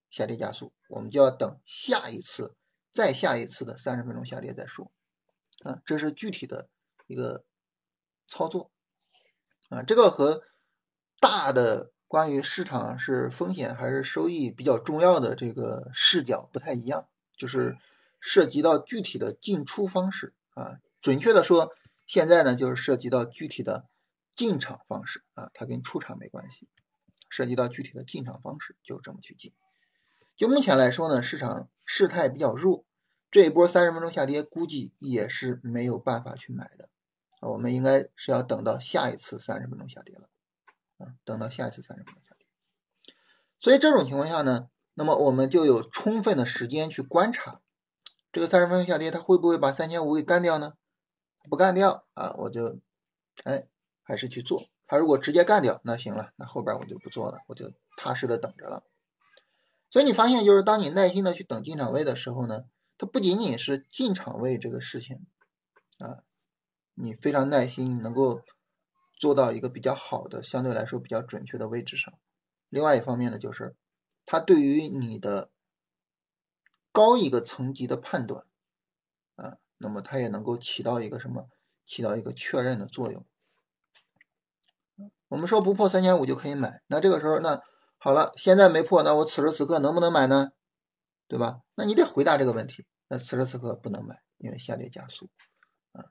[0.08, 2.54] 下跌加速，我们就要等下一次
[2.92, 4.92] 再下一次的三十分钟下跌再说
[5.64, 6.68] 啊，这是具体的
[7.08, 7.44] 一个
[8.28, 8.70] 操作
[9.70, 10.44] 啊，这个和
[11.18, 11.90] 大的。
[12.08, 17.76] 关于市场是风险还是收益比较重要的这个视角不太一样，就是
[18.20, 20.80] 涉及到具体的进出方式啊。
[21.00, 21.72] 准确的说，
[22.06, 23.88] 现在呢就是涉及到具体的
[24.34, 26.68] 进场方式啊，它跟出场没关系。
[27.28, 29.52] 涉及到具体的进场方式，就这么去进。
[30.36, 32.84] 就目前来说呢，市场势态比较弱，
[33.32, 36.88] 这一波三十分钟下跌估计也是没有办法去买的。
[37.40, 40.30] 我们应该是要等到下一次三十分钟下跌了。
[40.98, 42.46] 啊，等到下一次三十分钟下跌。
[43.58, 47.60] 所以这种情况下呢，那么我们就有充分的时间去观察
[48.36, 50.74] 这个三十分钟下跌，它会不会把三千五给干掉呢？
[51.48, 52.78] 不干掉啊，我就
[53.44, 53.66] 哎
[54.02, 54.68] 还是去做。
[54.86, 58.84] 它如果直接干掉，那行了，那后边我就不做了，我就踏实的等着了。
[59.88, 62.64] 所以你发现，就是当你耐心的去等进场位的时候呢，
[62.98, 65.24] 它不仅仅是进场位这个事情
[65.98, 66.18] 啊，
[66.92, 68.42] 你非常耐心，能够
[69.18, 72.12] 做到一个比较好的、相对来说比较准确的位置上。
[72.68, 73.74] 另外一方面呢，就是
[74.26, 75.48] 它对于你的
[76.96, 78.46] 高一个层级的判断
[79.34, 81.50] 啊，那么它也能够起到一个什么？
[81.84, 83.22] 起到一个确认的作用。
[85.28, 87.62] 我们说不破三千五就可以买，那这个时候那。
[87.98, 90.52] 好了，现在没破，那我此时此刻能不能买呢？
[91.26, 91.60] 对吧？
[91.74, 92.86] 那你得回答这个问题。
[93.08, 95.28] 那此时此刻不能买，因为下跌加速
[95.92, 96.04] 啊。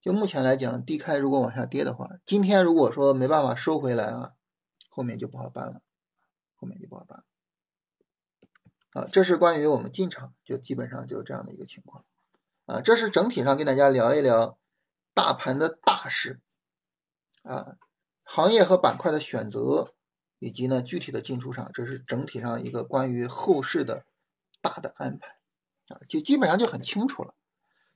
[0.00, 4.32] 就目前来讲，低开如果往下跌的话，今天如果说没办法收回来啊，
[4.90, 5.80] 后面就不好办了，
[6.56, 7.24] 后面就不好办了。
[8.92, 12.04] 啊，这是关于我们进场，就基本上就是这样的一个情况
[12.66, 12.80] 啊。
[12.80, 14.58] 这是整体上跟大家聊一聊
[15.14, 16.40] 大盘的大势
[17.42, 17.76] 啊，
[18.24, 19.92] 行业和板块的选择。
[20.42, 24.06] 以及呢，具体的进出场，这是整体上一个关于后市的
[24.62, 25.36] 大的安排
[25.88, 27.34] 啊，就基本上就很清楚了。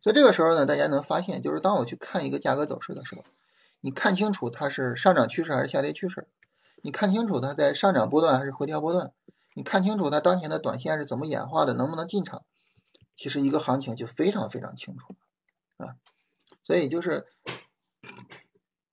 [0.02, 3.24] 所以这个时候呢，大家能发现，就是当我去看一个价格走势的时候，
[3.80, 6.28] 你看清楚它是上涨趋势还是下跌趋势，
[6.82, 9.10] 你看清楚它在上涨波段还是回调波段，
[9.54, 12.44] 你看清楚它当前的短线是怎么演化的，能不能进场，
[13.16, 15.14] 其实一个行情就非常非常清楚
[15.78, 15.96] 了啊。
[16.62, 17.26] 所以就是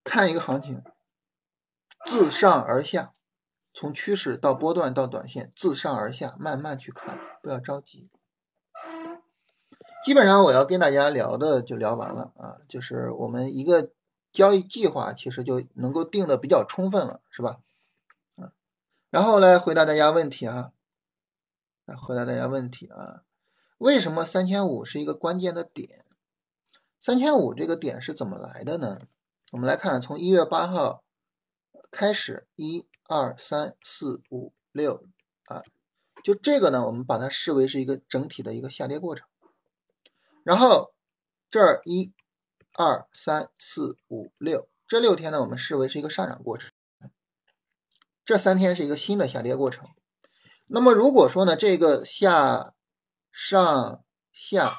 [0.03, 0.81] 看一个行情，
[2.05, 3.13] 自上而下。
[3.73, 8.09] 从趋势到波段到短线，自上而下慢慢去看，不要着急。
[10.03, 13.91] 基本上我要跟大家聊的就聊完了啊，就是我们一个
[14.33, 17.61] 交易计划其实就能够定的比较充分了，是吧？
[19.11, 20.71] 然后来回答大家问题啊，
[21.85, 23.21] 来回答大家问题啊，
[23.77, 26.03] 为什么三千五是一个关键的点？
[26.99, 29.01] 三千五这个点是怎么来的呢？
[29.51, 31.03] 我们来看，从一月八号
[31.91, 32.87] 开始一。
[33.13, 35.03] 二三四五六
[35.47, 35.63] 啊，
[36.23, 39.27] 就这个呢，我们把它视为是一个整体的一个下跌过程。
[40.43, 40.93] 然后
[41.49, 42.13] 这儿一、
[42.71, 46.71] 二、三、四、五、六这六天呢，我们视为是一个上涨过程。
[48.31, 49.89] 这三天是一个新的下跌过程。
[50.67, 52.73] 那么如果说呢，这个下、
[53.29, 54.71] 上、下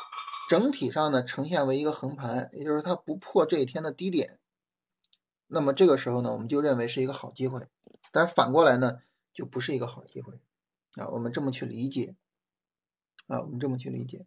[0.49, 4.39] 整体上呢呈现为一个横盘，也就是它不破这一天的低点，
[5.49, 7.67] 那么这个时候呢，我们就认为是一个好机会。
[8.11, 9.01] 但是反过来呢，
[9.35, 10.33] 就不是一个好机会
[10.95, 11.09] 啊！
[11.09, 12.15] 我们这么去理解
[13.27, 14.25] 啊，我们这么去理解。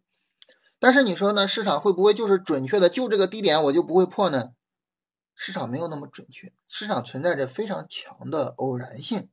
[0.78, 4.52] 但是你说呢，市场会不会就是准确的就这个低点我就不会破呢？
[5.36, 9.30] 市场没有那么准确，市场存在着非常强的偶然性，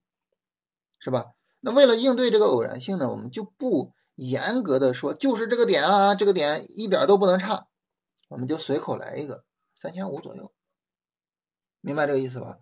[1.00, 1.32] 是吧？
[1.62, 7.68] 那为了应对这个偶然性呢，我们就不严格的说就是这个点啊，这个点一点都不能差，
[8.28, 9.46] 我们就随口来一个
[9.76, 10.54] 三千五左右，
[11.82, 12.60] 明白这个意思吧？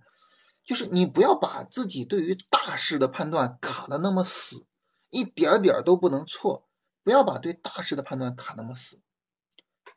[0.64, 4.68] 就是你不要把自己对于大势的判断卡的那么死，
[5.10, 6.68] 一点点都不能错。
[7.04, 9.02] 不要把对大势的判断卡那么死。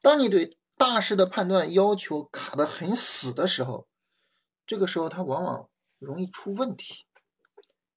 [0.01, 3.89] 当你对大势的判断要求卡的很死的时候，
[4.67, 5.69] 这个时候它往往
[5.99, 7.07] 容易出问题。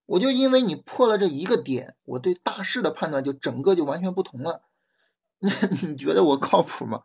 [0.06, 4.64] 我就因为你破了这一个点，我对大势的判断就整个就完全不同了。
[5.40, 5.52] 那
[5.82, 7.04] 你觉得我靠谱吗？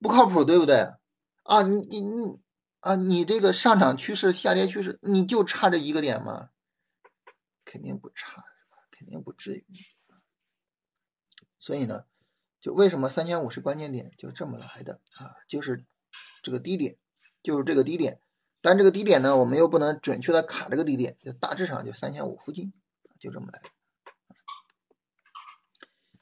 [0.00, 0.92] 不靠谱，对不对？
[1.44, 2.40] 啊，你你你。
[2.80, 6.50] 啊，你这个上涨趋势、下跌趋势，你就差这一个点吗？
[7.64, 8.44] 肯定不差，
[8.92, 9.66] 肯定不至于。
[11.58, 12.04] 所以呢，
[12.60, 15.34] 就为什么三千五是关键点，就这么来的啊？
[15.48, 15.84] 就是
[16.42, 16.96] 这个低点，
[17.42, 18.20] 就是这个低点。
[18.60, 22.72] 但这个低点呢，我们又不能准确的卡这个低点，就大致上就三千五附近，
[23.18, 23.62] 就这么来。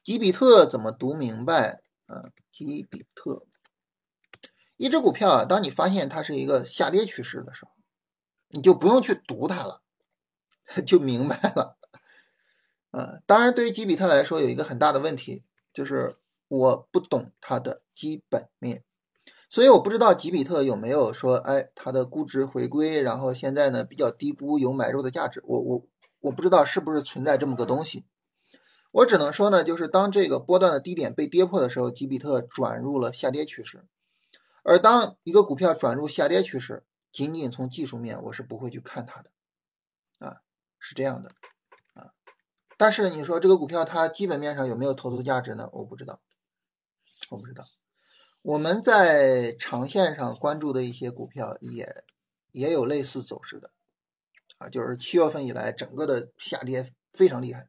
[0.02, 1.82] 吉比特怎么读明白？
[2.06, 3.46] 啊，吉比特。
[4.76, 7.72] 一只股票啊，当你发现它是一个下跌趋势的时候，
[8.48, 9.82] 你就不用去读它了，
[10.86, 11.78] 就明白了。
[12.90, 16.18] 啊，当然，对于吉比特来说，有一个很大的问题，就是
[16.48, 18.84] 我不懂它的基本面，
[19.48, 25.42] 所以我不知道吉比特有没有说，哎，它的估值回归，然后现在呢比较低估，有买入的价值。
[25.44, 25.86] 我我
[26.20, 28.04] 我不知道是不是存在这么个东西，
[28.92, 33.84] 我只能说呢，就是当这个波段的低点被跌破的时候，吉比特转入了下跌趋势。
[34.62, 39.30] 而当一个股票转入下跌趋势，仅仅从技术面，我是不会去看它的，
[40.18, 40.42] 啊，
[40.78, 41.30] 是这样的，
[41.94, 42.10] 啊，
[42.76, 45.68] 但是你说这个股票它基本面上有没有投资价值呢？
[45.72, 46.20] 我不知道，
[47.30, 47.64] 我不知道。
[48.42, 52.04] 我们在长线上关注的一些股票也
[52.52, 53.72] 也有类似走势的，
[54.58, 57.68] 啊，就是七月份以来整个的下跌非常厉害，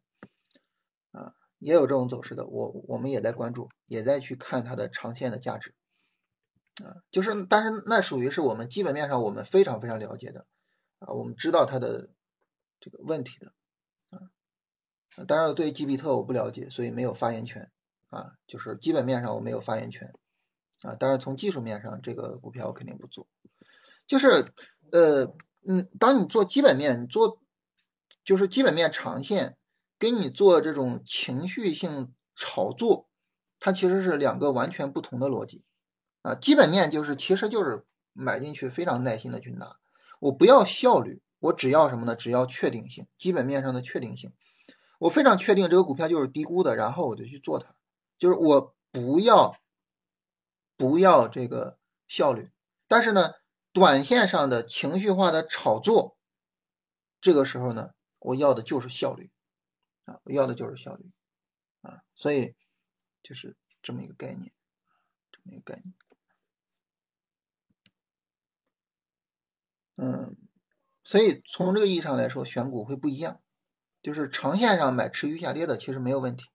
[1.11, 5.73] 啊，也有这种走势的，我我们也在关注，也在去看它的长线的价值，
[6.83, 10.45] 啊，就是但是那属于是我们基本面上我们非常非常了解的，
[10.99, 12.11] 啊，我们知道它的
[12.79, 13.51] 这个问题的，
[14.11, 17.71] 啊，当然对吉比特我不了解，所以没有发言权，
[18.09, 20.13] 啊，就是基本面上我没有发言权。
[20.83, 23.27] 啊，当然从技术面上，这个股票我肯定不做。
[24.05, 24.45] 就是，
[24.91, 25.25] 呃，
[25.67, 27.41] 嗯，当你做基本面，你做
[28.23, 29.57] 就是基本面长线，
[29.97, 33.09] 跟你做这种情绪性炒作，
[33.59, 35.65] 它其实是两个完全不同的逻辑。
[36.21, 39.77] 啊，基本面就是其实就是买进去，非常耐心的去拿。
[40.19, 42.15] 我不要效率，我只要什么呢？
[42.15, 44.31] 只要确定性，基本面上的确定性。
[44.99, 47.73] 我非常确定这个股票就是低估的，然后我就去做它。
[48.17, 49.57] 就是我不要。
[50.79, 52.51] 不要这个效率，
[52.87, 53.33] 但是呢，
[53.73, 56.19] 短线上的情绪化的炒作，
[57.19, 59.31] 这个时候呢，我要的就是效率
[60.05, 61.09] 啊，我要的就是效率
[61.81, 62.55] 啊，所以
[63.23, 64.53] 就是这么一个概念，
[65.31, 65.95] 这么一个概念。
[69.95, 70.37] 嗯，
[71.03, 73.41] 所以从这个意义上来说，选股会不一样，
[74.03, 76.45] 就是长线上买持续下跌的其实没有问题，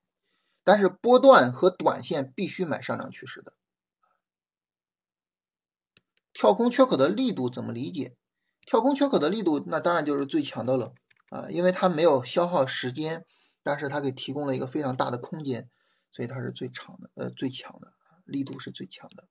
[0.65, 3.53] 但是波段和短线必须买上涨趋势的。
[6.33, 8.17] 跳空缺口的力度怎么理解？
[8.65, 10.95] 跳空缺口的力度，那当然就是最强的了
[11.31, 13.27] 啊，因为它没有消耗时间，
[13.63, 15.69] 但是它给提供了一个非常大的空间，
[16.13, 17.93] 所以它是最长的，呃，最强的
[18.25, 19.27] 力度是最强的。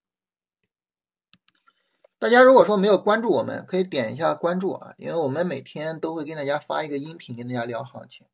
[2.19, 8.27] 大家如果说没有关注我们，可以点一下关注啊，因为我们每天都会跟大家发一个音频，跟大家聊行情，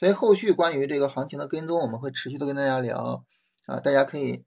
[0.00, 3.26] 所以后续关于这个行情的跟踪，我们会持续的跟大家聊
[3.66, 4.46] 啊，大家可以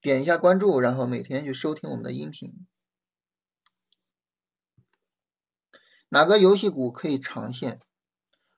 [0.00, 2.66] 点一下关注，然后每天去收听我们的音频。
[6.08, 7.82] 哪个游戏股可以长线？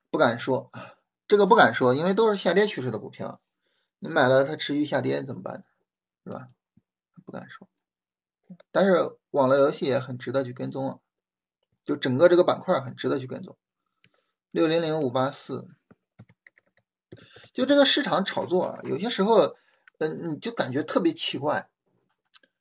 [0.09, 0.71] 不敢说，
[1.27, 3.41] 这个不敢说，因为都是下跌趋势的股票，
[3.99, 5.65] 你买了它持续下跌怎么办呢？
[6.23, 6.49] 是吧？
[7.25, 7.69] 不敢说。
[8.71, 10.99] 但是网络游戏也很值得去跟踪啊，
[11.83, 13.59] 就整个这个板块很值得去跟踪。
[14.53, 15.69] 六零零五八四，
[17.53, 19.57] 就这个市场炒作啊，有些时候，
[19.99, 21.69] 嗯，你就感觉特别奇怪，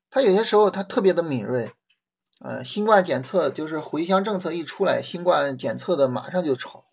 [0.10, 1.74] 它有些时候它特别的敏锐。
[2.42, 6.86] 呃，新冠检测就是回乡政策一出来，新冠检测的马上就炒。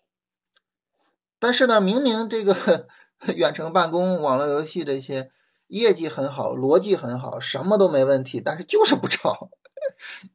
[1.39, 2.87] 但是呢，明明这个
[3.33, 5.31] 远程办公、网络游戏这些
[5.67, 9.49] 业绩很好，逻辑很好，什么都没问题，但是就是不炒。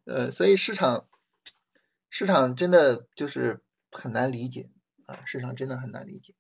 [0.06, 1.06] 呃，所以市场
[2.08, 4.70] 市场真的就是很难理解
[5.04, 6.34] 啊，市场真的很难理解。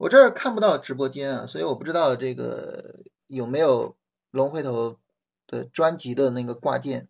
[0.00, 3.96] 我这儿看不到直播间啊，所以我不知道这个有没有
[4.30, 4.98] 龙回头。
[5.52, 7.08] 的专辑的那个挂件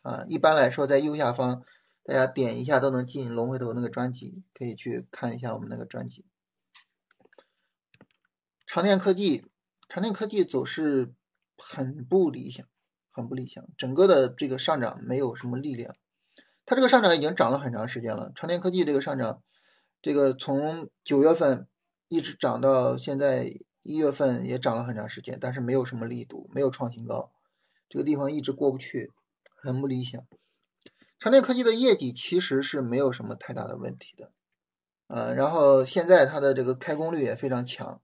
[0.00, 1.62] 啊，一般来说在右下方，
[2.02, 6.24] 大家点一下都能进龙回头那个专辑，可以去看一下我们那个专辑。
[8.66, 9.44] 长电科技，
[9.90, 11.12] 长电科技走势
[11.58, 12.66] 很不理想，
[13.10, 15.94] 很不理想，整个的这个上涨没有什么力量。
[16.64, 19.42] 它这个上涨已经涨了很长时间了，长电科技这个上涨，
[20.00, 21.68] 这个从九月份
[22.12, 23.50] 一直涨到现在
[23.82, 27.32] 一月份也涨了很长时间，但是没有什么力度，没有创新高。
[27.88, 29.10] 这个地方一直过不去，
[29.56, 30.22] 很不理想。
[31.18, 34.30] 长电科技的业绩其实是没有什么太大的问题的，
[35.06, 38.02] 呃，然后现在它的这个开工率也非常强。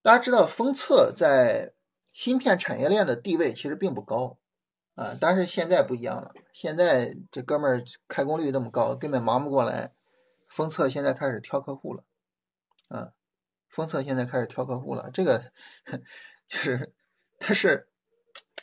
[0.00, 1.72] 大家知道，封测在
[2.12, 4.38] 芯片产业链的地位其实并不高，
[4.94, 9.92] 啊，但是现在不一样了，现在这哥们儿开工率那么高，根本忙不过来。
[10.48, 12.04] 封测现在开始挑客户了，
[12.88, 13.12] 啊，
[13.68, 15.52] 封测现在开始挑客户了，这个
[16.48, 16.94] 就是，
[17.38, 17.88] 但是。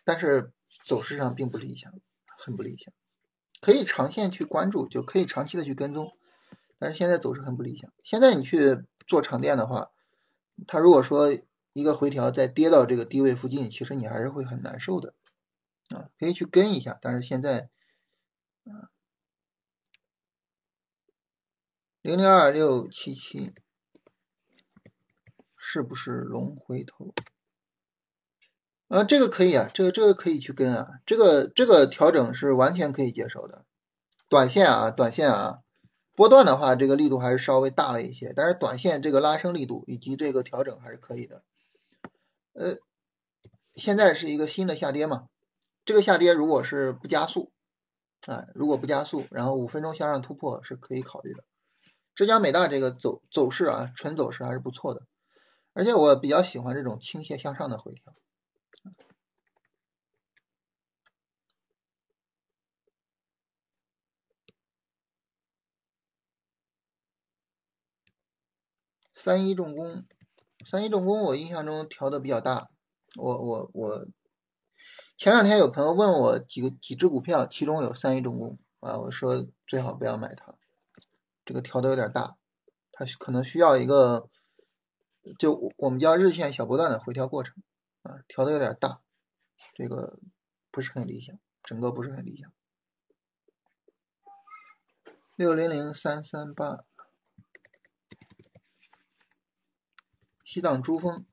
[0.06, 0.52] 但是
[0.86, 1.90] 走势上并不理想，
[2.38, 2.94] 很不理想，
[3.62, 6.18] 可以长线去关注，就可以长期的去跟踪。
[6.78, 7.90] 但是现在走势很不理想。
[8.04, 9.92] 现在你去做长电的话，
[10.68, 11.30] 它如果说
[11.72, 15.14] 一个回调再跌到这个低位附近，其实你还是会很难受的
[15.88, 17.00] 啊，可以去跟一下。
[17.02, 17.70] 但是现在，
[18.66, 18.92] 啊，
[22.02, 23.54] 零零二六七七
[25.74, 27.12] 是不是龙回头？
[28.90, 33.66] 啊，这个可以啊，这个这个可以去跟啊，这个这个调整是完全可以接受的。
[34.30, 35.62] 短线啊，短线啊，
[36.14, 41.42] 波段的话，这个力度还是稍微大了一些，但是短线这个拉升力度以及这个调整还是可以的。
[42.54, 42.76] 呃，
[43.72, 45.26] 现在是一个新的下跌嘛，
[45.84, 47.52] 这个下跌如果是不加速
[48.28, 51.44] 啊，如果不加速，然后五分钟向上突破是可以考虑的。
[52.14, 55.08] 浙江美大这个走走势啊，纯走势还是不错的，
[55.74, 58.14] 而且我比较喜欢这种倾斜向上的回调。
[69.24, 70.06] 三一重工
[70.66, 72.70] 三一重工我印象中调的比较大
[73.16, 74.06] 我我我
[75.18, 80.54] 前两天有朋友问我几个几只股票其中有三一重工啊我说最好不要买它
[81.46, 82.36] 这个调的有点大
[82.92, 84.30] 它可能需要一个
[85.40, 87.56] 就我们叫日线小波段的回调过程
[88.02, 89.02] 啊，调的有点大，
[89.74, 90.20] 这个
[90.70, 92.52] 不是很理想，整个不是很理想。
[95.36, 96.84] 六零零三三八，
[100.44, 101.26] 西藏珠峰，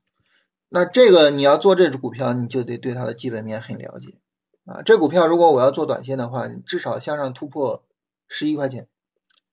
[0.69, 4.17] 那这个你要做这只股票，你就得对它的基本面很了解
[4.65, 4.81] 啊。
[4.81, 7.85] 这股票如果我要做短线的话，你至少向上突破
[8.27, 8.87] 十一块钱，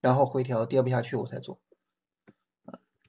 [0.00, 1.60] 然后回调跌不下去我才做。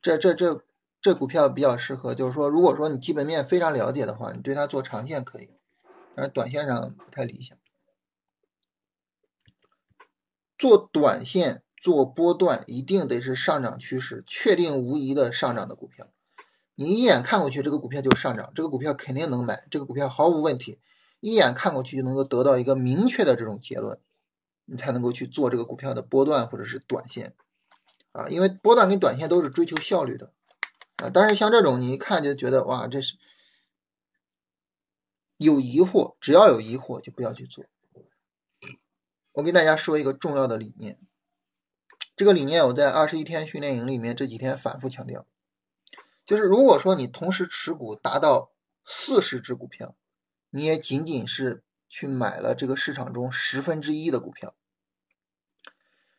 [0.02, 0.66] 这这这
[1.02, 5.50] 这股票比较适合，就是说，如果说你基本面非常了解的话，你对它做长线可以，
[6.16, 7.58] 但是短线上不太理想。
[10.58, 16.08] 做短线、做波段，一定得是上涨趋势确定无疑的上涨的股票。
[16.76, 20.80] 你一眼看过去，这个股票就上涨，这个股票肯定能买，这个股票毫无问题。
[21.22, 24.00] 一眼看过去就能够得到一个明确的这种结论，
[24.66, 27.36] 你才能够去做这个股票的波段或者是短线
[28.12, 28.28] 啊。
[28.28, 30.34] 因为波段跟短线都是追求效率的
[31.02, 31.10] 啊。
[31.14, 33.18] 但是像这种，你一看就觉得哇，这是
[35.38, 37.66] 有疑惑，只要有疑惑就不要去做。
[39.34, 41.00] 我给大家说一个重要的理念，
[42.16, 45.26] 这个理念我在二十一天训练营里面这几天反复强调，
[46.26, 48.52] 就是如果说你同时持股达到
[48.86, 49.96] 四十只股票，
[50.50, 54.56] 你也仅仅是去买了这个市场中十分之一的股票，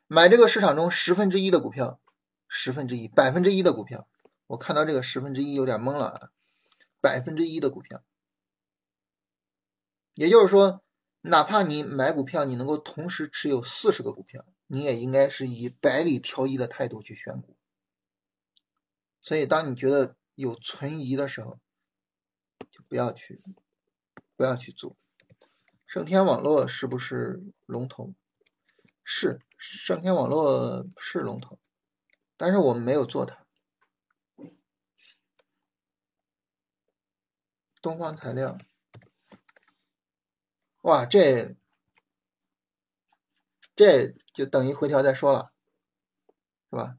[0.06, 2.00] 买这个市场中十分之一的股票，
[2.48, 4.08] 十分之一百分之一的股票，
[4.50, 6.30] 我看到这个十分之一有点懵了啊，
[7.00, 8.02] 百分之一的股票，
[10.14, 10.82] 也就是说。
[11.22, 17.58] 哪怕你买股票，你能够同时持有四十个股票，你也应该是以百里挑一的态度去选股。
[19.20, 21.60] 所以，当你觉得有存疑的时候，
[22.70, 23.42] 就不要去，
[24.34, 24.96] 不要去做。
[25.86, 28.14] 盛天网络是不是龙头？
[29.04, 31.58] 是，盛天网络是龙头，
[32.38, 33.39] 但是我们没有做它。
[37.80, 38.58] 东方材料。
[40.82, 41.56] 哇，这
[43.74, 45.52] 这就等于回调再说了，
[46.70, 46.96] 是吧？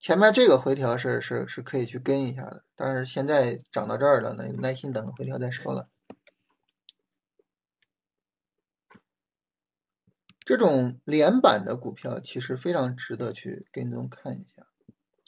[0.00, 5.88] 前面这个回调是是是可以去跟一下的，但是现在涨到这儿了，那耐心等回调再说了。
[10.44, 14.66] 这种连板的股票其实非常值得去跟踪看一下，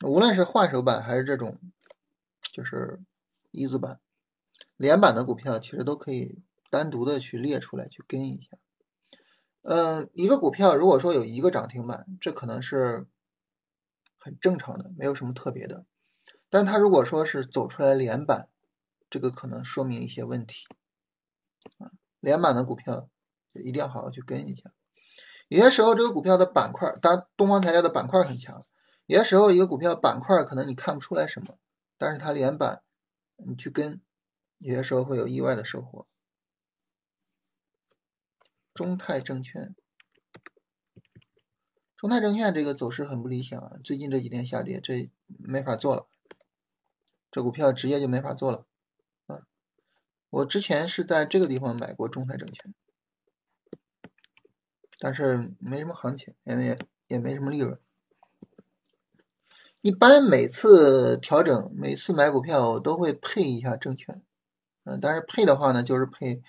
[0.05, 1.61] 无论是换手板还是这种
[2.53, 3.01] 就是
[3.53, 4.01] 一字板，
[4.77, 6.43] 连板的股票其实都可以。
[6.71, 8.59] 单独的去列出来去跟一下，
[9.63, 13.07] 嗯，一个股票如果说有一个涨停板，这可能是
[14.19, 15.87] 很正常的，没有什么特别的。
[16.51, 18.49] 但它如果说是走出来连板，
[19.09, 20.67] 这个可能说明一些问题
[21.79, 21.93] 啊。
[22.19, 23.09] 连板的股票
[23.53, 24.73] 一定要好好去跟一下。
[25.47, 28.61] 有些时候这个股票的板块，当然东方材料的板块很强。
[29.07, 31.57] 有些时候一个股票板块可能你看不出来什么，
[31.97, 32.83] 但是它连板，
[33.37, 34.01] 你去跟，
[34.59, 36.07] 有些时候会有意外的收获。
[38.73, 39.75] 中泰证券，
[41.97, 46.09] 中泰证券这个走势很不理想啊，最近这几天下跌，这没法做了，
[47.31, 48.67] 这股票直接就没法做了
[49.27, 49.47] 啊。
[50.31, 52.75] 我之前是在这个地方买过中泰证券，
[54.99, 57.79] 但是没什么行情，也也也没什么利润。
[59.83, 64.21] 一般每次调整，每次买股票我都会配一下证券，
[64.85, 66.43] 嗯，但是配的话呢，就是配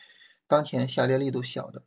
[0.48, 1.84] 当前下跌力度小的。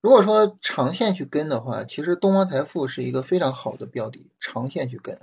[0.00, 4.30] 如果说长线去跟的话，其实东方财富是一个非常好的标的。
[4.38, 5.18] 长线去跟，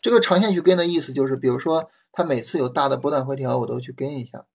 [0.00, 4.46] 这个长线去跟的意思就是，比如说它每次有大的波段回调，我都去跟一下。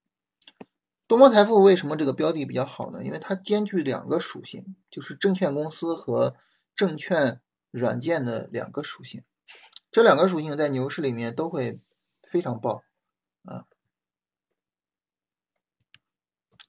[1.05, 3.03] 东方财富为什么这个标的比较好呢？
[3.03, 6.35] 因为它兼具两个属性，就是证券公司和
[6.73, 7.41] 证券
[7.71, 9.21] 软件的两个属性。
[9.91, 11.79] 这两个属性在牛市里面都会
[12.23, 12.83] 非常爆
[13.43, 13.65] 啊。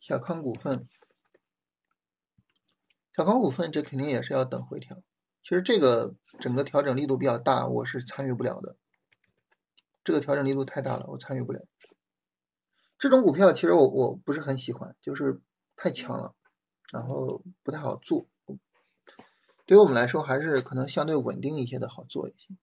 [0.07, 0.87] 小康股份。
[3.17, 4.99] 小康股份，这肯定也是要等回调。
[5.43, 8.77] 其实这个整个调整力度比较大，我是参与不了的。
[10.05, 11.63] 这个调整力度太大了，我参与不了。
[12.99, 15.41] 这种股票其实我我不是很喜欢，就是
[15.75, 16.35] 太强了，
[16.93, 18.27] 然后不太好做。
[19.65, 22.55] 对于我们来说，还是可能相对稳定一些的好做一些。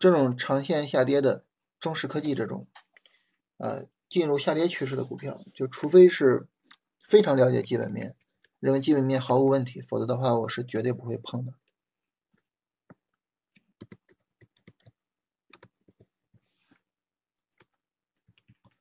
[0.00, 1.44] 这种长线下跌的。
[1.78, 2.68] 中石科技这种，
[3.56, 6.46] 呃，进入下跌趋势的股票，就除非是
[7.02, 8.14] 非常了解基本面，
[8.58, 11.54] 认为基本面毫无问题，否则的话我是绝对不会碰的。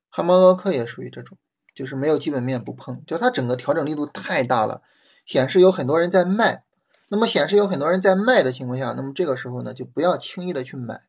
[0.09, 1.37] 汉堡包克也属于这种，
[1.73, 4.81] 就是没有基本面不碰，就它整个调整力度太大了，
[5.25, 6.65] 显示有很多人在卖。
[7.07, 11.03] 那么显示有很多人在卖的情况下，那么这个时候呢，就不要轻易的去买，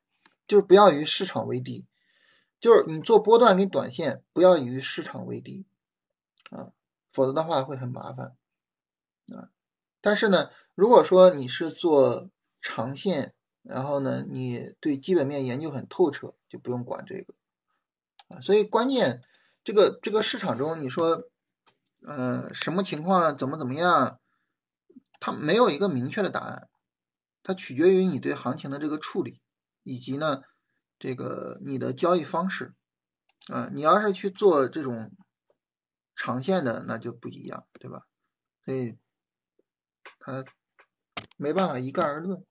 [0.51, 1.87] 就是不要与市场为敌，
[2.59, 5.65] 就是你做波段跟短线不要与市场为敌
[6.51, 6.73] 啊，
[7.13, 8.35] 否则的话会很麻烦
[9.29, 9.51] 啊。
[10.01, 12.29] 但是呢，如果说你是做
[12.61, 13.33] 长线，
[13.63, 17.33] 然后呢，你对基本面研究很透彻，就不用管这个
[18.27, 18.41] 啊。
[18.41, 19.21] 所以关键
[19.63, 21.29] 这个这个市场中，你说，
[22.03, 24.19] 嗯，什么情况，怎么怎么样？
[25.21, 26.69] 它没有一个明确的答案，
[27.45, 29.41] 它取决于你对行情的这个处理，
[29.91, 30.43] 以及呢，
[31.01, 32.75] 这个你的交易方式，
[33.49, 35.11] 啊，你要是去做这种
[36.15, 38.07] 长线的，那就不一样，对吧？
[38.65, 38.97] 所以
[40.21, 40.45] 他
[41.37, 42.47] 没办法一概而论。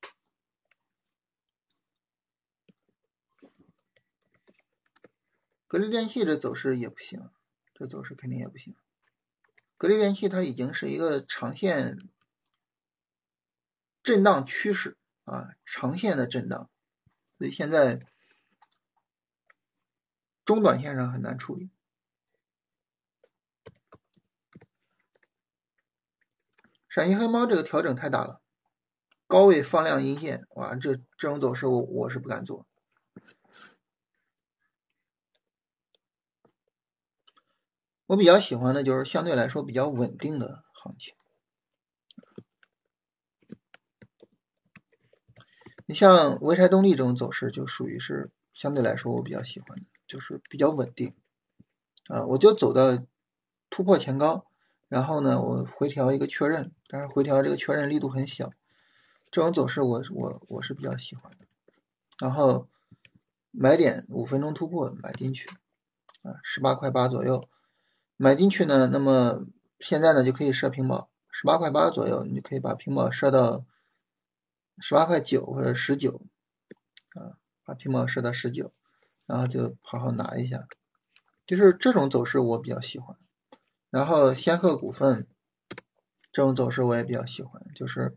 [5.65, 7.29] 格力电器这走势也不行，
[7.73, 8.75] 这走势肯定也不行。
[9.77, 11.97] 格力电器它已经是一个长线。
[14.01, 16.71] 震荡趋势啊，长线的震荡，
[17.39, 18.01] 所以现在
[20.43, 21.69] 中短线上很难处理。
[26.89, 28.41] 陕西黑猫这个调整太大了，
[29.25, 32.67] 高位放量阴线，哇，这这种走势我我是不敢做。
[38.07, 41.15] 我比较喜欢的就是相对来说比较稳定的行情。
[45.89, 51.15] 你像潍柴动力这种走势，就属于是相对来说我比较喜欢的，就是比较稳定
[52.09, 52.23] 啊。
[52.27, 53.03] 我就走到
[53.71, 54.45] 突破前高，
[54.87, 58.51] 然后呢，我回调一个确认，但是回调这个确认力度很小，
[59.31, 61.47] 这种走势我我我是比较喜欢的。
[62.19, 62.67] 然后
[63.49, 65.49] 买点五分钟突破买进去
[66.21, 67.49] 啊，十八块八左右
[68.15, 69.47] 买进去呢，那么
[69.79, 73.65] 现在呢就可以设平保，十八块八左右，你就可以把平保设到。
[74.79, 76.21] 十八块九或者十九，
[77.13, 78.71] 啊，把屏保设到十九，
[79.25, 80.67] 然后就好好拿一下，
[81.45, 83.15] 就是这种走势我比较喜欢。
[83.89, 85.27] 然后仙鹤股份
[86.31, 88.15] 这种走势我也比较喜欢，就是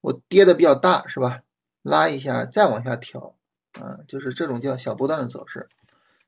[0.00, 1.42] 我跌的比较大是吧？
[1.82, 3.36] 拉一下再往下调，
[3.72, 5.68] 啊，就是这种叫小波段的走势，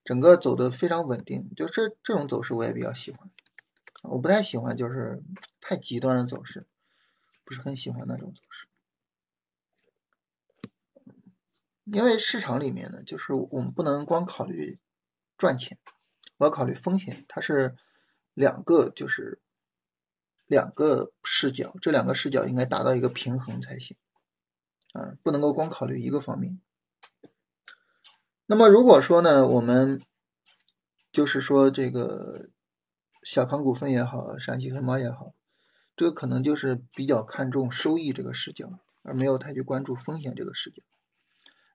[0.05, 3.30] 整个走的非常稳定，就这这种走势我也比较喜欢。
[4.03, 5.22] 我不太喜欢就是
[5.61, 6.66] 太极端的走势，
[7.45, 8.66] 不是很喜欢那种走势。
[11.93, 14.80] 因为市场里面呢，就是我们不能光考虑
[15.39, 15.78] 赚钱，
[16.37, 17.76] 我要考虑风险，它是
[18.34, 19.41] 两个，就是
[20.47, 23.97] 两个视角，这两个视角应该达到一个平衡才行，
[24.95, 26.61] 啊，不能够光考虑一个方面。
[28.47, 30.03] 那么如果说呢，我们
[31.12, 32.51] 就是说这个
[33.22, 35.34] 小康股份也好，陕西黑猫也好，
[35.95, 40.82] 这个可能就是比较看重收益这个视角，而没有太去关注风险这个视角。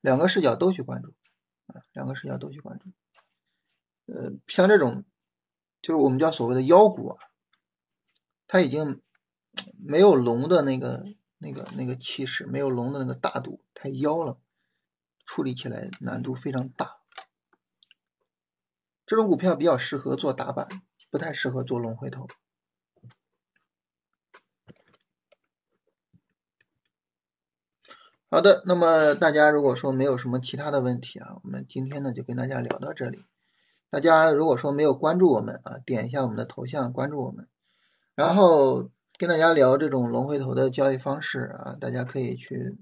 [0.01, 1.13] 两个视角都去关注，
[1.67, 2.89] 啊，两个视角都去关注。
[4.07, 5.05] 呃，像这种，
[5.81, 7.17] 就是我们叫所谓的妖股啊，
[8.47, 9.01] 它已经
[9.77, 11.05] 没有龙的那个、
[11.37, 14.37] 那个、那个气势，没有龙的那个大度，太妖了，
[15.25, 16.97] 处理起来难度非常大。
[19.05, 20.67] 这种股票比较适合做打板，
[21.09, 22.27] 不太适合做龙回头。
[28.33, 33.25] 好的，那么大家如果说没有什么其他的问题啊，我们今天呢就跟大家聊到这里。
[33.89, 37.49] 大家如果说没有关注我们啊，点一下我们的头像关注我们，
[38.15, 42.77] 然后跟大家聊这种龙回头的交易方式啊，大家可以去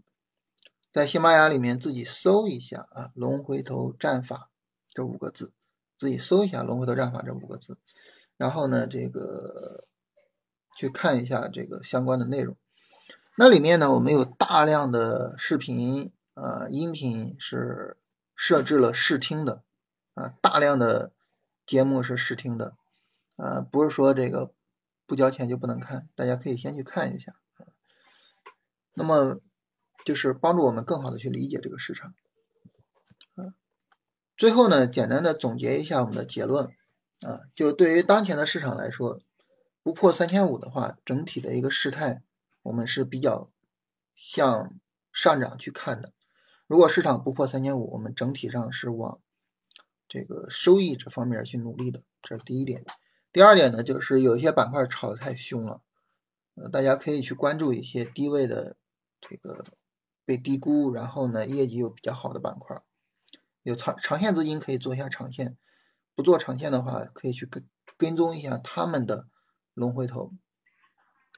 [0.94, 4.52] 在喜马拉雅里面自己搜一下啊“龙回头战法”
[4.94, 5.52] 这五个字，
[5.98, 7.80] 自己搜一下“龙回头战法”这五个字，
[8.38, 9.86] 然后呢这个
[10.78, 12.56] 去看一下这个相关的内容。
[13.42, 17.96] 那里面呢，我们有大量的视频啊、音频是
[18.36, 19.64] 设置了试听的
[20.14, 21.14] 啊，大量的
[21.66, 22.76] 节目是试听的
[23.38, 24.52] 啊，不是说这个
[25.06, 27.34] 不交钱就不能看，大家可以先去看一下。
[28.96, 29.40] 那么
[30.04, 32.14] 就是帮助我们更好的去理解这个市场
[33.36, 33.56] 啊。
[34.36, 36.66] 最后呢，简单的总结一下我们的结论
[37.22, 39.22] 啊，就对于当前的市场来说，
[39.82, 42.22] 不破三千五的话，整体的一个事态。
[42.64, 43.50] 我们是比较
[44.16, 44.80] 向
[45.14, 46.14] 上涨去看的。
[46.68, 49.20] 如果市场不破三千五，我们整体上是往
[50.08, 52.86] 这个收益这方面去努力的，这是第一点。
[53.32, 55.82] 第二点呢，就是有一些板块炒得太凶了，
[56.56, 58.76] 呃，大家可以去关注一些低位的
[59.22, 59.66] 这个
[60.26, 62.82] 被低估，然后呢业绩又比较好的板块，
[63.64, 65.58] 有长长线资金可以做一下长线，
[66.16, 69.28] 不做长线的话，可以去跟跟踪一下他们的
[69.74, 70.34] 龙回头。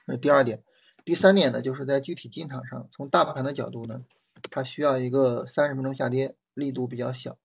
[0.05, 0.63] 这是第二点，
[1.05, 4.03] 第三点呢，就是在具体进场上，从大盘的角度呢，
[4.49, 7.37] 它需要一个三十分钟下跌，力度比较小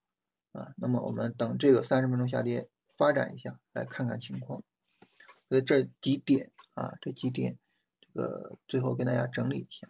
[0.53, 2.69] 啊，那么我们等这个三十分钟下跌。
[2.99, 4.63] 发展一下，来看看情况。
[5.51, 7.59] 所以这几点啊，这几点，
[8.01, 9.87] 这个最后跟大家整理一下。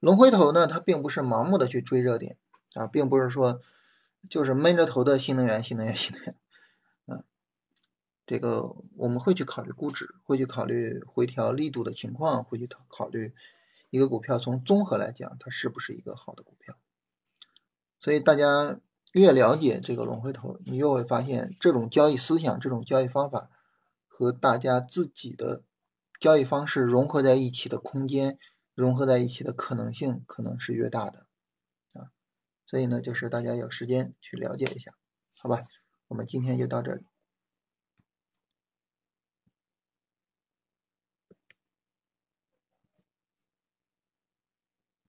[0.00, 2.36] 龙回头呢，它并不是盲目的去追热点
[2.74, 3.60] 啊，并不是说
[4.28, 6.34] 就是闷着头的新能源、新能源、新能源。
[8.26, 13.32] 这个我们会去考虑估值，会去考虑回调力度的情况，会去考考虑
[13.90, 16.76] 一个股票从综合来讲，它是不是一个好的股票。
[18.00, 18.80] 所以大家。
[19.12, 23.48] 越了解这个龙回头，你又会发现这种交易思想、这种交易方法
[24.06, 25.62] 和大家自己的
[26.20, 28.38] 交易方式融合在一起的空间、
[28.74, 31.24] 融合在一起的可能性，可能是越大的
[31.94, 32.12] 啊。
[32.66, 34.92] 所以呢，就是大家有时间去了解一下，
[35.38, 35.62] 好吧？
[36.08, 37.02] 我们今天就到这里。